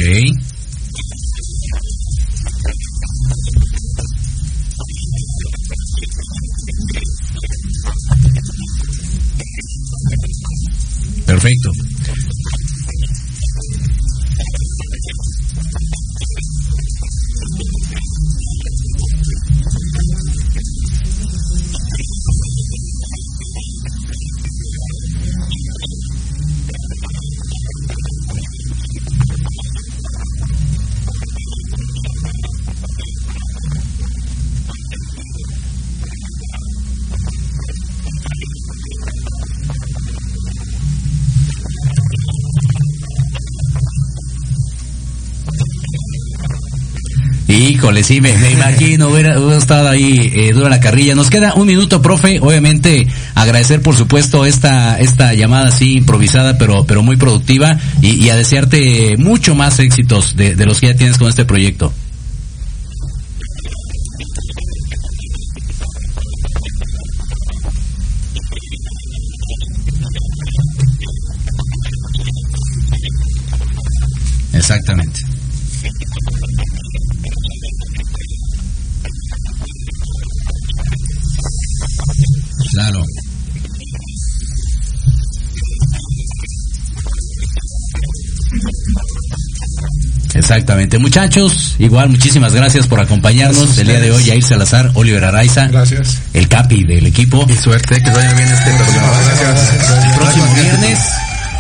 [0.08, 0.47] Ok.
[48.04, 51.16] Sí, me, imagino, hubiera, hubiera estado ahí eh, dura la carrilla.
[51.16, 52.40] Nos queda un minuto, profe.
[52.42, 58.36] Obviamente, agradecer, por supuesto, esta esta llamada así improvisada, pero pero muy productiva y, a
[58.36, 61.94] desearte mucho más éxitos de los que ya tienes con este proyecto.
[91.08, 94.26] Muchachos, igual muchísimas gracias por acompañarnos Gracias el día de hoy.
[94.26, 96.20] Jair Salazar, Oliver Araiza, Gracias.
[96.34, 97.46] el capi del equipo.
[97.48, 99.14] Y suerte, que vaya bien este programa.
[100.06, 101.00] El próximo viernes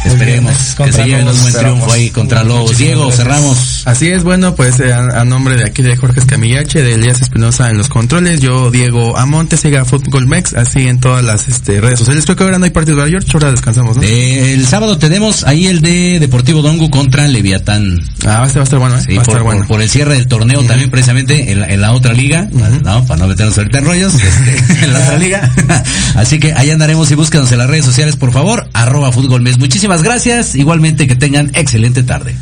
[0.08, 2.72] esperemos que se lleven un buen triunfo ahí contra Lobos.
[2.72, 3.26] Muchísimas Diego, gracias.
[3.28, 3.82] cerramos.
[3.86, 7.22] Así es, bueno, pues eh, a, a nombre de aquí de Jorge Escamillache, de Elías
[7.22, 11.80] Espinosa en los controles, yo Diego Amonte, siga Fútbol Mex, así en todas las este,
[11.82, 12.26] redes sociales.
[12.26, 14.04] Creo que ahora no hay partidos de George, ahora descansamos, ¿no?
[14.04, 18.02] Eh, el sábado tenemos ahí el de Deportivo Dongo contra Leviatán.
[18.26, 19.02] Ah, este va a estar bueno, ¿eh?
[19.08, 19.60] Sí, va a por, estar bueno.
[19.62, 22.48] por- por el cierre del torneo también precisamente en la, en la otra liga,
[22.84, 25.52] no, para no meternos ahorita en rollos, este, en la otra liga.
[26.16, 29.58] Así que ahí andaremos y búscanos en las redes sociales, por favor, arroba fútbol mes.
[29.98, 32.36] Muchísimas gracias, igualmente que tengan excelente tarde.